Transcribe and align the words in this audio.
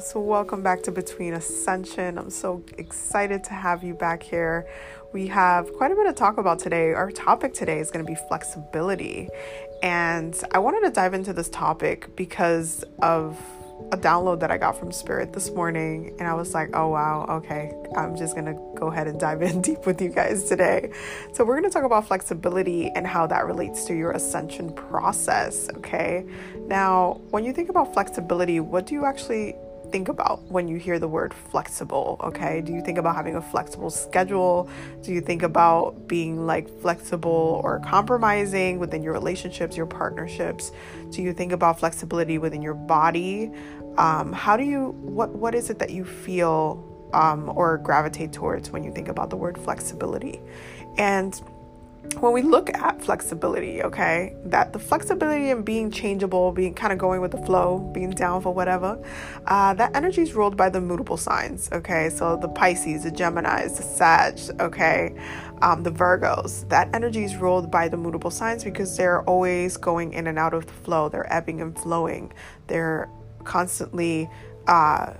Loves. 0.00 0.14
Welcome 0.14 0.62
back 0.62 0.82
to 0.84 0.92
Between 0.92 1.34
Ascension. 1.34 2.16
I'm 2.16 2.30
so 2.30 2.64
excited 2.78 3.44
to 3.44 3.52
have 3.52 3.84
you 3.84 3.92
back 3.92 4.22
here. 4.22 4.66
We 5.12 5.26
have 5.26 5.70
quite 5.74 5.92
a 5.92 5.94
bit 5.94 6.06
to 6.06 6.14
talk 6.14 6.38
about 6.38 6.58
today. 6.58 6.94
Our 6.94 7.10
topic 7.10 7.52
today 7.52 7.80
is 7.80 7.90
going 7.90 8.04
to 8.04 8.10
be 8.10 8.16
flexibility. 8.28 9.28
And 9.82 10.34
I 10.52 10.58
wanted 10.58 10.86
to 10.86 10.90
dive 10.90 11.12
into 11.12 11.34
this 11.34 11.50
topic 11.50 12.16
because 12.16 12.82
of 13.02 13.38
a 13.92 13.96
download 13.96 14.40
that 14.40 14.50
I 14.50 14.56
got 14.56 14.78
from 14.78 14.90
Spirit 14.90 15.34
this 15.34 15.50
morning, 15.50 16.14
and 16.18 16.28
I 16.28 16.34
was 16.34 16.52
like, 16.52 16.68
oh 16.74 16.88
wow, 16.88 17.24
okay, 17.28 17.72
I'm 17.96 18.14
just 18.14 18.34
gonna 18.34 18.52
go 18.74 18.88
ahead 18.88 19.06
and 19.06 19.18
dive 19.18 19.40
in 19.50 19.62
deep 19.62 19.86
with 19.86 20.02
you 20.02 20.10
guys 20.10 20.44
today. 20.44 20.92
So, 21.32 21.44
we're 21.44 21.56
gonna 21.56 21.70
talk 21.70 21.84
about 21.84 22.06
flexibility 22.06 22.90
and 22.94 23.06
how 23.06 23.26
that 23.28 23.46
relates 23.46 23.86
to 23.86 23.94
your 23.94 24.10
ascension 24.10 24.70
process, 24.74 25.70
okay? 25.78 26.26
Now, 26.66 27.22
when 27.30 27.42
you 27.42 27.54
think 27.54 27.70
about 27.70 27.94
flexibility, 27.94 28.60
what 28.60 28.86
do 28.86 28.94
you 28.94 29.06
actually 29.06 29.56
think 29.90 30.08
about 30.08 30.42
when 30.44 30.68
you 30.68 30.76
hear 30.76 30.98
the 30.98 31.08
word 31.08 31.34
flexible? 31.34 32.16
Okay, 32.22 32.60
do 32.60 32.72
you 32.72 32.82
think 32.82 32.98
about 32.98 33.14
having 33.14 33.36
a 33.36 33.42
flexible 33.42 33.90
schedule? 33.90 34.68
Do 35.02 35.12
you 35.12 35.20
think 35.20 35.42
about 35.42 36.08
being 36.08 36.46
like 36.46 36.68
flexible 36.80 37.60
or 37.64 37.80
compromising 37.80 38.78
within 38.78 39.02
your 39.02 39.12
relationships, 39.12 39.76
your 39.76 39.86
partnerships? 39.86 40.72
Do 41.10 41.22
you 41.22 41.32
think 41.32 41.52
about 41.52 41.78
flexibility 41.78 42.38
within 42.38 42.62
your 42.62 42.74
body? 42.74 43.52
Um, 43.98 44.32
how 44.32 44.56
do 44.56 44.64
you 44.64 44.90
what 45.00 45.30
what 45.30 45.54
is 45.54 45.70
it 45.70 45.78
that 45.78 45.90
you 45.90 46.04
feel 46.04 46.86
um, 47.12 47.50
or 47.54 47.78
gravitate 47.78 48.32
towards 48.32 48.70
when 48.70 48.84
you 48.84 48.92
think 48.92 49.08
about 49.08 49.30
the 49.30 49.36
word 49.36 49.58
flexibility? 49.58 50.40
And 50.96 51.40
when 52.18 52.32
we 52.32 52.42
look 52.42 52.70
at 52.74 53.00
flexibility, 53.02 53.82
okay, 53.82 54.34
that 54.44 54.72
the 54.72 54.78
flexibility 54.78 55.50
and 55.50 55.64
being 55.64 55.90
changeable, 55.90 56.50
being 56.50 56.74
kind 56.74 56.92
of 56.92 56.98
going 56.98 57.20
with 57.20 57.30
the 57.30 57.44
flow, 57.44 57.78
being 57.92 58.10
down 58.10 58.40
for 58.40 58.52
whatever, 58.52 58.98
uh, 59.46 59.74
that 59.74 59.94
energy 59.94 60.22
is 60.22 60.34
ruled 60.34 60.56
by 60.56 60.68
the 60.70 60.80
mutable 60.80 61.16
signs, 61.16 61.68
okay. 61.72 62.08
So 62.08 62.36
the 62.36 62.48
Pisces, 62.48 63.04
the 63.04 63.10
Geminis, 63.10 63.76
the 63.76 63.82
Sag, 63.82 64.38
okay, 64.60 65.14
um, 65.62 65.82
the 65.82 65.92
Virgos, 65.92 66.68
that 66.70 66.88
energy 66.94 67.22
is 67.22 67.36
ruled 67.36 67.70
by 67.70 67.88
the 67.88 67.96
mutable 67.96 68.30
signs 68.30 68.64
because 68.64 68.96
they're 68.96 69.22
always 69.22 69.76
going 69.76 70.14
in 70.14 70.26
and 70.26 70.38
out 70.38 70.54
of 70.54 70.66
the 70.66 70.72
flow. 70.72 71.08
They're 71.08 71.30
ebbing 71.32 71.60
and 71.60 71.78
flowing. 71.78 72.32
They're 72.66 73.10
constantly 73.44 74.28
uh, 74.66 75.14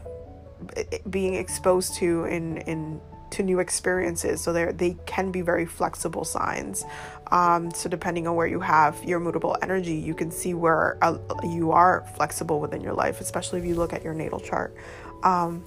being 1.09 1.35
exposed 1.35 1.95
to 1.97 2.25
in 2.25 2.59
in 2.59 3.01
to 3.31 3.43
new 3.43 3.61
experiences. 3.61 4.41
So 4.41 4.53
they 4.53 4.73
they 4.73 4.97
can 5.07 5.31
be 5.31 5.43
very 5.43 5.67
flexible 5.67 6.25
signs. 6.25 6.85
Um, 7.31 7.71
so 7.73 7.89
depending 7.89 8.27
on 8.27 8.35
where 8.35 8.47
you 8.47 8.61
have 8.61 9.03
your 9.05 9.21
mutable 9.21 9.57
energy, 9.63 9.95
you 9.95 10.15
can 10.15 10.31
see 10.31 10.55
where 10.55 10.99
uh, 11.03 11.19
you 11.45 11.71
are 11.71 12.05
flexible 12.17 12.61
within 12.61 12.81
your 12.81 12.95
life, 12.95 13.21
especially 13.21 13.61
if 13.61 13.65
you 13.65 13.77
look 13.77 13.93
at 13.93 14.03
your 14.03 14.15
natal 14.15 14.41
chart. 14.41 14.75
Um, 15.23 15.65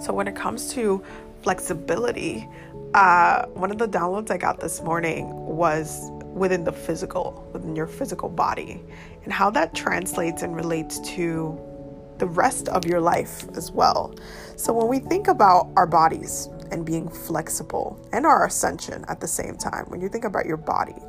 so 0.00 0.12
when 0.12 0.28
it 0.28 0.36
comes 0.36 0.72
to 0.74 1.04
flexibility, 1.42 2.48
uh, 2.94 3.46
one 3.46 3.70
of 3.70 3.78
the 3.78 3.88
downloads 3.88 4.30
I 4.30 4.38
got 4.38 4.60
this 4.60 4.80
morning 4.82 5.30
was 5.30 6.10
within 6.24 6.64
the 6.64 6.72
physical, 6.72 7.48
within 7.52 7.76
your 7.76 7.86
physical 7.86 8.28
body, 8.28 8.80
and 9.24 9.32
how 9.32 9.50
that 9.50 9.74
translates 9.74 10.42
and 10.42 10.54
relates 10.56 11.00
to 11.16 11.58
the 12.18 12.26
rest 12.26 12.68
of 12.68 12.84
your 12.84 13.00
life 13.00 13.44
as 13.56 13.70
well. 13.70 14.14
So 14.56 14.72
when 14.72 14.88
we 14.88 14.98
think 14.98 15.28
about 15.28 15.70
our 15.76 15.86
bodies, 15.86 16.48
and 16.72 16.84
being 16.84 17.08
flexible 17.08 17.98
and 18.12 18.26
our 18.26 18.46
ascension 18.46 19.04
at 19.08 19.20
the 19.20 19.28
same 19.28 19.56
time. 19.56 19.84
When 19.88 20.00
you 20.00 20.08
think 20.08 20.24
about 20.24 20.46
your 20.46 20.56
body, 20.56 21.00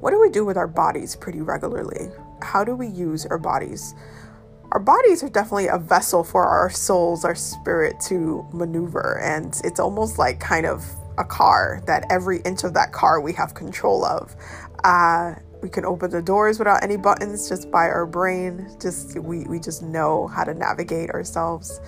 what 0.00 0.10
do 0.10 0.20
we 0.20 0.28
do 0.28 0.44
with 0.44 0.56
our 0.56 0.68
bodies 0.68 1.16
pretty 1.16 1.40
regularly? 1.40 2.10
How 2.42 2.64
do 2.64 2.74
we 2.74 2.88
use 2.88 3.24
our 3.26 3.38
bodies? 3.38 3.94
Our 4.72 4.80
bodies 4.80 5.22
are 5.22 5.28
definitely 5.28 5.68
a 5.68 5.78
vessel 5.78 6.24
for 6.24 6.44
our 6.44 6.68
souls, 6.68 7.24
our 7.24 7.34
spirit 7.34 8.00
to 8.08 8.46
maneuver. 8.52 9.20
And 9.20 9.58
it's 9.64 9.80
almost 9.80 10.18
like 10.18 10.40
kind 10.40 10.66
of 10.66 10.84
a 11.16 11.24
car 11.24 11.80
that 11.86 12.06
every 12.10 12.40
inch 12.40 12.64
of 12.64 12.74
that 12.74 12.92
car 12.92 13.20
we 13.20 13.32
have 13.34 13.54
control 13.54 14.04
of. 14.04 14.34
Uh, 14.82 15.34
we 15.62 15.70
can 15.70 15.86
open 15.86 16.10
the 16.10 16.20
doors 16.20 16.58
without 16.58 16.82
any 16.84 16.98
buttons 16.98 17.48
just 17.48 17.70
by 17.70 17.84
our 17.84 18.04
brain. 18.04 18.68
Just 18.80 19.18
we, 19.18 19.44
we 19.44 19.58
just 19.58 19.82
know 19.82 20.26
how 20.26 20.44
to 20.44 20.52
navigate 20.52 21.08
ourselves. 21.10 21.80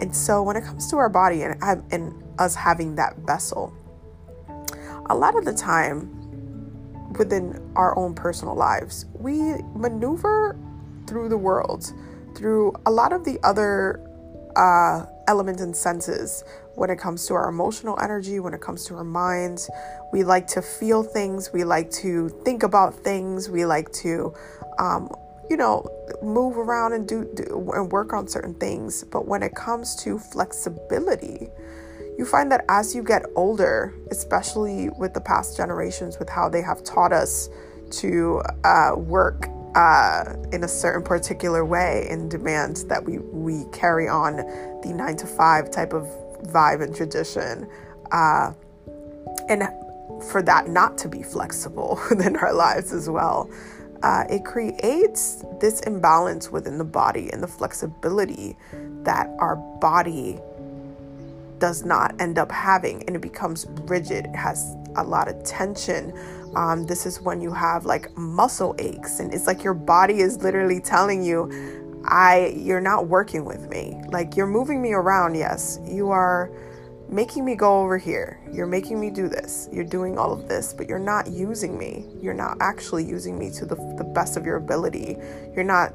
And 0.00 0.14
so 0.14 0.42
when 0.42 0.56
it 0.56 0.64
comes 0.64 0.88
to 0.90 0.96
our 0.96 1.08
body 1.08 1.42
and, 1.42 1.62
and 1.90 2.22
us 2.38 2.54
having 2.54 2.94
that 2.96 3.16
vessel, 3.18 3.74
a 5.06 5.14
lot 5.14 5.36
of 5.36 5.44
the 5.44 5.54
time 5.54 6.14
within 7.18 7.72
our 7.74 7.96
own 7.98 8.14
personal 8.14 8.54
lives, 8.54 9.06
we 9.14 9.54
maneuver 9.74 10.56
through 11.06 11.28
the 11.28 11.38
world 11.38 11.92
through 12.38 12.72
a 12.86 12.90
lot 12.90 13.12
of 13.12 13.24
the 13.24 13.38
other 13.42 14.00
uh, 14.54 15.04
elements 15.26 15.60
and 15.60 15.76
senses 15.76 16.44
when 16.76 16.88
it 16.88 16.98
comes 16.98 17.26
to 17.26 17.34
our 17.34 17.48
emotional 17.48 17.98
energy, 18.00 18.38
when 18.38 18.54
it 18.54 18.60
comes 18.60 18.84
to 18.84 18.94
our 18.94 19.04
minds. 19.04 19.68
We 20.12 20.22
like 20.22 20.46
to 20.48 20.62
feel 20.62 21.02
things, 21.02 21.52
we 21.52 21.64
like 21.64 21.90
to 22.02 22.28
think 22.44 22.62
about 22.62 22.94
things, 22.94 23.50
we 23.50 23.66
like 23.66 23.90
to 24.04 24.32
um, 24.78 25.10
you 25.50 25.56
know, 25.56 25.86
move 26.22 26.58
around 26.58 26.92
and 26.92 27.08
do, 27.08 27.28
do 27.34 27.70
and 27.74 27.90
work 27.90 28.12
on 28.12 28.28
certain 28.28 28.54
things. 28.54 29.04
But 29.04 29.26
when 29.26 29.42
it 29.42 29.54
comes 29.54 29.96
to 30.04 30.18
flexibility, 30.18 31.48
you 32.18 32.24
find 32.24 32.50
that 32.52 32.64
as 32.68 32.94
you 32.94 33.02
get 33.02 33.24
older, 33.36 33.94
especially 34.10 34.90
with 34.90 35.14
the 35.14 35.20
past 35.20 35.56
generations, 35.56 36.18
with 36.18 36.28
how 36.28 36.48
they 36.48 36.62
have 36.62 36.82
taught 36.82 37.12
us 37.12 37.48
to 37.90 38.42
uh, 38.64 38.92
work 38.96 39.48
uh, 39.74 40.34
in 40.52 40.64
a 40.64 40.68
certain 40.68 41.02
particular 41.02 41.64
way 41.64 42.06
and 42.10 42.30
demands 42.30 42.84
that 42.84 43.04
we, 43.04 43.18
we 43.18 43.64
carry 43.72 44.08
on 44.08 44.36
the 44.82 44.92
nine 44.94 45.16
to 45.16 45.26
five 45.26 45.70
type 45.70 45.92
of 45.92 46.04
vibe 46.48 46.82
and 46.82 46.94
tradition. 46.94 47.68
Uh, 48.10 48.52
and 49.48 49.62
for 50.30 50.42
that 50.42 50.68
not 50.68 50.98
to 50.98 51.08
be 51.08 51.22
flexible 51.22 52.00
within 52.10 52.36
our 52.36 52.52
lives 52.52 52.92
as 52.92 53.08
well 53.08 53.48
uh, 54.02 54.24
it 54.30 54.44
creates 54.44 55.44
this 55.60 55.80
imbalance 55.80 56.50
within 56.50 56.78
the 56.78 56.84
body 56.84 57.30
and 57.32 57.42
the 57.42 57.48
flexibility 57.48 58.56
that 59.02 59.28
our 59.38 59.56
body 59.80 60.38
does 61.58 61.84
not 61.84 62.14
end 62.20 62.38
up 62.38 62.52
having 62.52 63.02
and 63.04 63.16
it 63.16 63.22
becomes 63.22 63.66
rigid. 63.82 64.26
It 64.26 64.36
has 64.36 64.76
a 64.96 65.02
lot 65.02 65.28
of 65.28 65.42
tension. 65.44 66.12
Um, 66.54 66.86
this 66.86 67.06
is 67.06 67.20
when 67.20 67.40
you 67.40 67.52
have 67.52 67.84
like 67.84 68.16
muscle 68.16 68.74
aches 68.78 69.20
and 69.20 69.34
it's 69.34 69.46
like 69.46 69.64
your 69.64 69.74
body 69.74 70.20
is 70.20 70.38
literally 70.42 70.80
telling 70.80 71.22
you 71.22 71.50
i 72.04 72.54
you're 72.56 72.80
not 72.80 73.08
working 73.08 73.44
with 73.44 73.68
me. 73.68 74.00
Like 74.10 74.36
you're 74.36 74.46
moving 74.46 74.80
me 74.80 74.92
around 74.92 75.34
yes. 75.34 75.80
You 75.84 76.10
are 76.10 76.50
making 77.08 77.44
me 77.44 77.54
go 77.54 77.80
over 77.80 77.98
here. 77.98 78.40
You're 78.52 78.66
making 78.66 79.00
me 79.00 79.10
do 79.10 79.28
this. 79.28 79.68
You're 79.72 79.84
doing 79.84 80.18
all 80.18 80.32
of 80.32 80.48
this, 80.48 80.72
but 80.72 80.88
you're 80.88 80.98
not 80.98 81.30
using 81.30 81.78
me. 81.78 82.06
You're 82.20 82.34
not 82.34 82.58
actually 82.60 83.04
using 83.04 83.38
me 83.38 83.50
to 83.52 83.66
the, 83.66 83.76
the 83.96 84.04
best 84.04 84.36
of 84.36 84.44
your 84.44 84.56
ability. 84.56 85.16
You're 85.54 85.64
not 85.64 85.94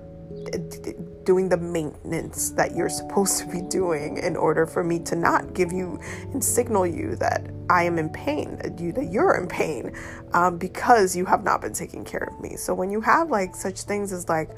doing 1.23 1.47
the 1.47 1.57
maintenance 1.57 2.51
that 2.51 2.75
you're 2.75 2.89
supposed 2.89 3.39
to 3.39 3.45
be 3.47 3.61
doing 3.61 4.17
in 4.17 4.35
order 4.35 4.65
for 4.65 4.83
me 4.83 4.99
to 4.99 5.15
not 5.15 5.53
give 5.53 5.71
you 5.71 5.99
and 6.31 6.43
signal 6.43 6.85
you 6.85 7.15
that 7.15 7.49
I 7.69 7.83
am 7.83 7.97
in 7.97 8.09
pain, 8.09 8.57
that 8.57 8.79
you 8.79 8.91
that 8.93 9.11
you're 9.11 9.35
in 9.35 9.47
pain, 9.47 9.95
um, 10.33 10.57
because 10.57 11.15
you 11.15 11.25
have 11.25 11.43
not 11.43 11.61
been 11.61 11.73
taking 11.73 12.03
care 12.03 12.29
of 12.31 12.39
me. 12.41 12.55
So 12.55 12.73
when 12.73 12.89
you 12.89 12.99
have 13.01 13.29
like 13.29 13.55
such 13.55 13.81
things 13.81 14.11
as 14.11 14.27
like 14.27 14.49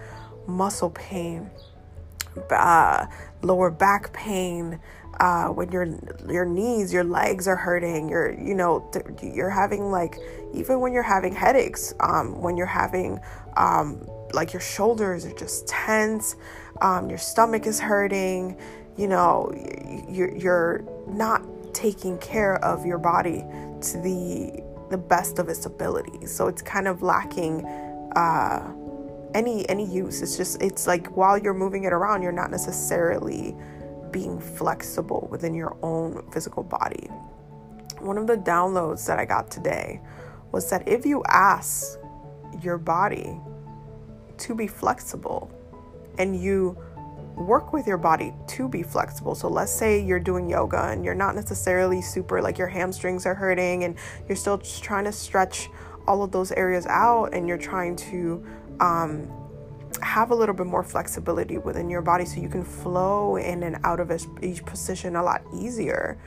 muscle 0.47 0.89
pain, 0.91 1.49
uh, 2.49 3.05
lower 3.41 3.69
back 3.69 4.11
pain, 4.13 4.79
uh, 5.19 5.47
when 5.47 5.71
your 5.71 5.87
your 6.29 6.45
knees, 6.45 6.91
your 6.91 7.03
legs 7.03 7.47
are 7.47 7.55
hurting, 7.55 8.09
you're 8.09 8.37
you 8.39 8.53
know 8.53 8.89
you're 9.21 9.49
having 9.49 9.91
like 9.91 10.17
even 10.53 10.79
when 10.79 10.93
you're 10.93 11.03
having 11.03 11.33
headaches, 11.33 11.93
um, 12.01 12.41
when 12.41 12.57
you're 12.57 12.65
having 12.65 13.19
um, 13.57 14.05
like 14.33 14.51
your 14.53 14.61
shoulders 14.61 15.25
are 15.25 15.33
just 15.33 15.67
tense, 15.67 16.35
um, 16.81 17.09
your 17.09 17.17
stomach 17.17 17.65
is 17.65 17.79
hurting, 17.79 18.57
you 18.97 19.07
know 19.07 19.51
you're 20.09 20.35
you're 20.35 20.83
not 21.07 21.41
taking 21.73 22.17
care 22.17 22.63
of 22.63 22.85
your 22.85 22.97
body 22.97 23.43
to 23.81 23.97
the 23.99 24.63
the 24.89 24.97
best 24.97 25.39
of 25.39 25.49
its 25.49 25.65
ability, 25.65 26.25
so 26.25 26.47
it's 26.47 26.61
kind 26.61 26.87
of 26.87 27.01
lacking. 27.01 27.65
Uh, 28.15 28.73
any 29.33 29.67
any 29.67 29.85
use 29.85 30.21
it's 30.21 30.37
just 30.37 30.61
it's 30.61 30.87
like 30.87 31.07
while 31.17 31.37
you're 31.37 31.53
moving 31.53 31.83
it 31.83 31.91
around 31.91 32.21
you're 32.21 32.31
not 32.31 32.49
necessarily 32.49 33.53
being 34.15 34.39
flexible 34.39 35.27
within 35.29 35.53
your 35.53 35.75
own 35.81 36.23
physical 36.31 36.63
body. 36.63 37.07
One 37.99 38.17
of 38.17 38.27
the 38.27 38.37
downloads 38.37 39.05
that 39.07 39.19
I 39.19 39.25
got 39.25 39.51
today 39.51 39.99
was 40.53 40.69
that 40.69 40.87
if 40.87 41.05
you 41.05 41.21
ask 41.27 41.99
your 42.61 42.77
body 42.77 43.37
to 44.37 44.55
be 44.55 44.67
flexible 44.67 45.51
and 46.17 46.41
you 46.41 46.77
work 47.35 47.73
with 47.73 47.85
your 47.85 47.97
body 47.97 48.33
to 48.47 48.69
be 48.69 48.83
flexible. 48.83 49.35
So 49.35 49.49
let's 49.49 49.73
say 49.73 50.01
you're 50.01 50.21
doing 50.21 50.49
yoga 50.49 50.83
and 50.85 51.03
you're 51.03 51.13
not 51.13 51.35
necessarily 51.35 52.01
super 52.01 52.41
like 52.41 52.57
your 52.57 52.69
hamstrings 52.69 53.25
are 53.25 53.35
hurting 53.35 53.83
and 53.83 53.97
you're 54.29 54.37
still 54.37 54.59
trying 54.59 55.03
to 55.03 55.11
stretch 55.11 55.67
all 56.07 56.23
of 56.23 56.31
those 56.31 56.53
areas 56.53 56.85
out 56.85 57.33
and 57.33 57.49
you're 57.49 57.57
trying 57.57 57.97
to 57.97 58.45
um, 58.79 59.29
have 60.05 60.31
a 60.31 60.35
little 60.35 60.55
bit 60.55 60.67
more 60.67 60.83
flexibility 60.83 61.57
within 61.57 61.89
your 61.89 62.01
body 62.01 62.25
so 62.25 62.39
you 62.39 62.47
can 62.47 62.63
flow 62.63 63.37
in 63.37 63.63
and 63.63 63.77
out 63.83 63.99
of 63.99 64.11
each 64.41 64.63
position 64.63 65.15
a 65.15 65.23
lot 65.23 65.41
easier. 65.53 66.17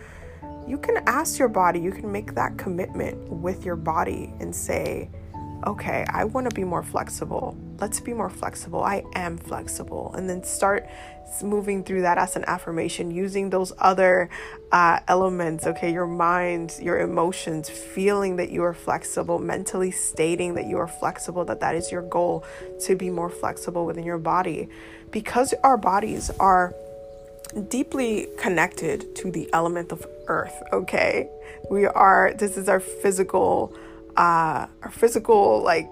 You 0.67 0.79
can 0.79 0.97
ask 1.07 1.39
your 1.39 1.49
body, 1.49 1.79
you 1.79 1.93
can 1.93 2.11
make 2.11 2.35
that 2.35 2.59
commitment 2.59 3.17
with 3.31 3.65
your 3.65 3.77
body 3.77 4.35
and 4.41 4.55
say, 4.55 5.11
okay, 5.67 6.05
I 6.09 6.25
want 6.25 6.49
to 6.49 6.55
be 6.55 6.65
more 6.65 6.83
flexible. 6.83 7.57
Let's 7.81 8.01
be 8.01 8.15
more 8.15 8.31
flexible. 8.31 8.83
I 8.83 9.05
am 9.15 9.39
flexible. 9.39 10.15
And 10.17 10.29
then 10.29 10.43
start 10.45 10.89
moving 11.43 11.85
through 11.85 12.03
that 12.03 12.19
as 12.19 12.37
an 12.37 12.45
affirmation, 12.47 13.11
using 13.11 13.51
those 13.51 13.73
other 13.79 14.31
uh, 14.73 15.01
elements, 15.09 15.67
okay, 15.67 15.93
your 15.93 16.07
mind, 16.07 16.77
your 16.81 16.99
emotions, 17.01 17.69
feeling 17.69 18.37
that 18.37 18.51
you 18.51 18.63
are 18.63 18.75
flexible, 18.75 19.39
mentally 19.39 19.91
stating 19.91 20.55
that 20.55 20.67
you 20.67 20.79
are 20.79 20.89
flexible, 20.89 21.45
that 21.45 21.61
that 21.61 21.75
is 21.75 21.93
your 21.93 22.03
goal 22.03 22.45
to 22.81 22.97
be 22.97 23.11
more 23.11 23.31
flexible 23.31 23.85
within 23.85 24.05
your 24.05 24.19
body. 24.19 24.69
Because 25.11 25.55
our 25.63 25.77
bodies 25.77 26.31
are 26.41 26.75
deeply 27.69 28.29
connected 28.37 29.15
to 29.17 29.31
the 29.31 29.49
element 29.55 29.91
of 29.91 30.07
earth 30.27 30.63
okay 30.71 31.31
we 31.71 31.87
are 31.87 32.35
this 32.35 32.59
is 32.59 32.69
our 32.69 32.79
physical 32.79 33.75
uh 34.19 34.67
our 34.83 34.91
physical 34.91 35.63
like 35.63 35.89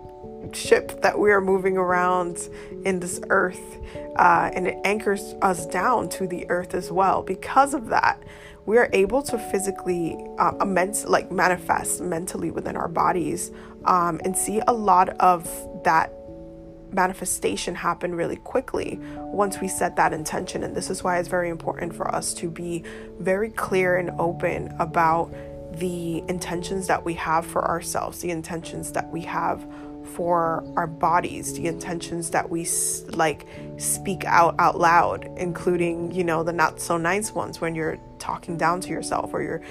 ship 0.53 1.01
that 1.03 1.19
we 1.19 1.31
are 1.31 1.41
moving 1.41 1.77
around 1.77 2.49
in 2.85 3.01
this 3.01 3.21
earth 3.31 3.79
uh, 4.17 4.51
and 4.55 4.69
it 4.69 4.77
anchors 4.85 5.35
us 5.43 5.67
down 5.67 6.09
to 6.09 6.27
the 6.27 6.49
earth 6.51 6.75
as 6.75 6.93
well 6.93 7.23
because 7.23 7.75
of 7.75 7.89
that 7.89 8.23
we 8.67 8.79
are 8.79 8.91
able 8.93 9.23
to 9.23 9.39
physically 9.39 10.17
uh, 10.39 10.53
immense 10.61 11.05
like 11.05 11.31
manifest 11.31 12.01
mentally 12.01 12.51
within 12.51 12.77
our 12.77 12.89
bodies 12.89 13.51
um, 13.87 14.21
and 14.25 14.37
see 14.37 14.61
a 14.67 14.73
lot 14.73 15.09
of 15.21 15.49
that 15.85 16.13
manifestation 16.93 17.75
happen 17.75 18.15
really 18.15 18.37
quickly 18.37 18.99
once 19.17 19.61
we 19.61 19.69
set 19.69 19.97
that 19.97 20.13
intention. 20.13 20.63
And 20.63 20.75
this 20.75 20.91
is 20.91 21.03
why 21.03 21.19
it's 21.19 21.29
very 21.29 21.49
important 21.49 21.95
for 21.95 22.13
us 22.13 22.35
to 22.35 22.51
be 22.51 22.85
very 23.19 23.51
clear 23.51 23.97
and 23.97 24.11
open 24.19 24.75
about 24.79 25.33
the 25.79 26.23
intentions 26.29 26.87
that 26.87 27.05
we 27.05 27.15
have 27.15 27.47
for 27.47 27.65
ourselves, 27.67 28.21
the 28.21 28.31
intentions 28.31 28.93
that 28.93 29.11
we 29.11 29.21
have 29.23 29.67
for 30.15 30.65
our 30.77 30.87
bodies, 30.87 31.55
the 31.55 31.67
intentions 31.67 32.31
that 32.31 32.49
we 32.49 32.67
like 33.09 33.47
speak 33.77 34.25
out 34.25 34.55
out 34.59 34.79
loud, 34.79 35.29
including, 35.37 36.13
you 36.13 36.25
know, 36.25 36.43
the 36.43 36.53
not 36.53 36.81
so 36.81 36.97
nice 36.97 37.33
ones 37.33 37.61
when 37.61 37.75
you're 37.75 37.99
talking 38.19 38.57
down 38.57 38.81
to 38.81 38.89
yourself 38.89 39.35
or 39.35 39.43
you're 39.43 39.63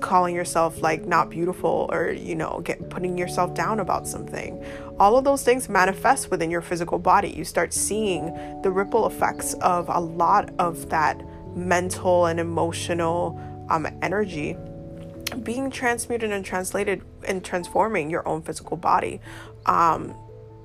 calling 0.00 0.34
yourself 0.34 0.82
like 0.82 1.06
not 1.06 1.30
beautiful 1.30 1.88
or 1.92 2.10
you 2.10 2.34
know 2.34 2.60
get 2.64 2.90
putting 2.90 3.16
yourself 3.16 3.54
down 3.54 3.80
about 3.80 4.06
something. 4.06 4.64
All 4.98 5.16
of 5.16 5.24
those 5.24 5.42
things 5.42 5.68
manifest 5.68 6.30
within 6.30 6.50
your 6.50 6.60
physical 6.60 6.98
body. 6.98 7.30
You 7.30 7.44
start 7.44 7.72
seeing 7.72 8.26
the 8.62 8.70
ripple 8.70 9.06
effects 9.06 9.54
of 9.54 9.88
a 9.88 10.00
lot 10.00 10.50
of 10.58 10.90
that 10.90 11.20
mental 11.56 12.26
and 12.26 12.38
emotional 12.38 13.40
um, 13.70 13.86
energy 14.02 14.56
being 15.44 15.70
transmuted 15.70 16.30
and 16.30 16.44
translated 16.44 17.02
and 17.24 17.44
transforming 17.44 18.10
your 18.10 18.26
own 18.26 18.42
physical 18.42 18.76
body 18.76 19.20
um, 19.66 20.14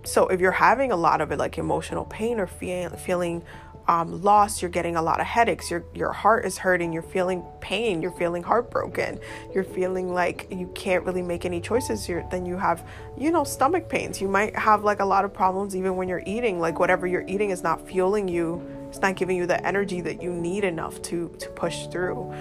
so 0.06 0.28
if 0.28 0.40
you're 0.40 0.52
having 0.52 0.92
a 0.92 0.96
lot 0.96 1.22
of 1.22 1.32
it 1.32 1.40
like 1.40 1.58
emotional 1.58 2.06
pain 2.06 2.40
or 2.40 2.48
feel, 2.48 2.90
feeling 2.92 3.44
um, 3.88 4.22
lost, 4.22 4.62
you're 4.62 4.72
getting 4.72 4.96
a 4.96 5.02
lot 5.02 5.20
of 5.20 5.26
headaches, 5.26 5.70
your 5.70 5.84
your 5.94 6.14
heart 6.14 6.46
is 6.46 6.58
hurting, 6.58 6.94
you're 6.94 7.02
feeling 7.02 7.44
pain, 7.60 8.02
you're 8.02 8.12
feeling 8.12 8.42
heartbroken, 8.42 9.20
you're 9.54 9.66
feeling 9.66 10.14
like 10.14 10.48
you 10.50 10.72
can't 10.74 11.04
really 11.04 11.22
make 11.22 11.44
any 11.44 11.60
choices. 11.60 12.08
You're, 12.08 12.26
then 12.32 12.46
you 12.46 12.56
have, 12.56 12.88
you 13.18 13.30
know, 13.30 13.44
stomach 13.44 13.90
pains. 13.90 14.22
You 14.22 14.30
might 14.30 14.56
have 14.56 14.86
like 14.86 15.02
a 15.02 15.06
lot 15.06 15.26
of 15.26 15.34
problems 15.34 15.76
even 15.76 15.98
when 15.98 16.08
you're 16.08 16.24
eating. 16.26 16.60
Like 16.60 16.80
whatever 16.80 17.08
you're 17.08 17.28
eating 17.28 17.50
is 17.50 17.62
not 17.62 17.86
fueling 17.86 18.30
you. 18.30 18.66
It's 18.88 19.02
not 19.02 19.16
giving 19.16 19.36
you 19.36 19.46
the 19.48 19.66
energy 19.66 20.00
that 20.02 20.22
you 20.22 20.32
need 20.32 20.64
enough 20.64 21.02
to 21.04 21.30
to 21.40 21.50
push 21.50 21.88
through. 21.88 22.34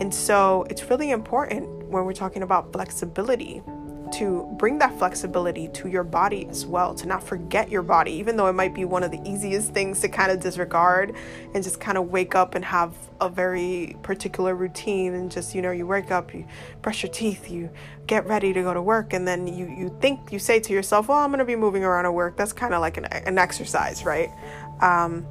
And 0.00 0.12
so 0.12 0.66
it's 0.70 0.90
really 0.90 1.10
important 1.10 1.68
when 1.88 2.04
we're 2.04 2.12
talking 2.12 2.42
about 2.42 2.72
flexibility 2.72 3.62
to 4.12 4.54
bring 4.58 4.78
that 4.78 4.96
flexibility 4.98 5.66
to 5.68 5.88
your 5.88 6.04
body 6.04 6.46
as 6.48 6.64
well, 6.64 6.94
to 6.94 7.06
not 7.06 7.22
forget 7.22 7.68
your 7.68 7.82
body, 7.82 8.12
even 8.12 8.36
though 8.36 8.46
it 8.46 8.52
might 8.52 8.72
be 8.72 8.84
one 8.84 9.02
of 9.02 9.10
the 9.10 9.20
easiest 9.28 9.72
things 9.72 10.00
to 10.00 10.08
kind 10.08 10.30
of 10.30 10.40
disregard 10.40 11.14
and 11.52 11.64
just 11.64 11.80
kind 11.80 11.98
of 11.98 12.10
wake 12.10 12.34
up 12.34 12.54
and 12.54 12.64
have 12.64 12.94
a 13.20 13.28
very 13.28 13.96
particular 14.02 14.54
routine 14.54 15.14
and 15.14 15.32
just, 15.32 15.54
you 15.54 15.62
know, 15.62 15.72
you 15.72 15.86
wake 15.86 16.12
up, 16.12 16.32
you 16.32 16.46
brush 16.80 17.02
your 17.02 17.10
teeth, 17.10 17.50
you 17.50 17.70
get 18.06 18.24
ready 18.26 18.52
to 18.52 18.62
go 18.62 18.72
to 18.72 18.82
work, 18.82 19.12
and 19.12 19.26
then 19.26 19.48
you, 19.48 19.66
you 19.66 19.96
think, 20.00 20.30
you 20.30 20.38
say 20.38 20.60
to 20.60 20.72
yourself, 20.72 21.08
well, 21.08 21.18
I'm 21.18 21.30
going 21.30 21.40
to 21.40 21.44
be 21.44 21.56
moving 21.56 21.82
around 21.82 22.06
at 22.06 22.14
work. 22.14 22.36
That's 22.36 22.52
kind 22.52 22.72
of 22.72 22.80
like 22.80 22.96
an, 22.96 23.06
an 23.06 23.38
exercise, 23.38 24.04
right? 24.04 24.30
Um, 24.80 25.26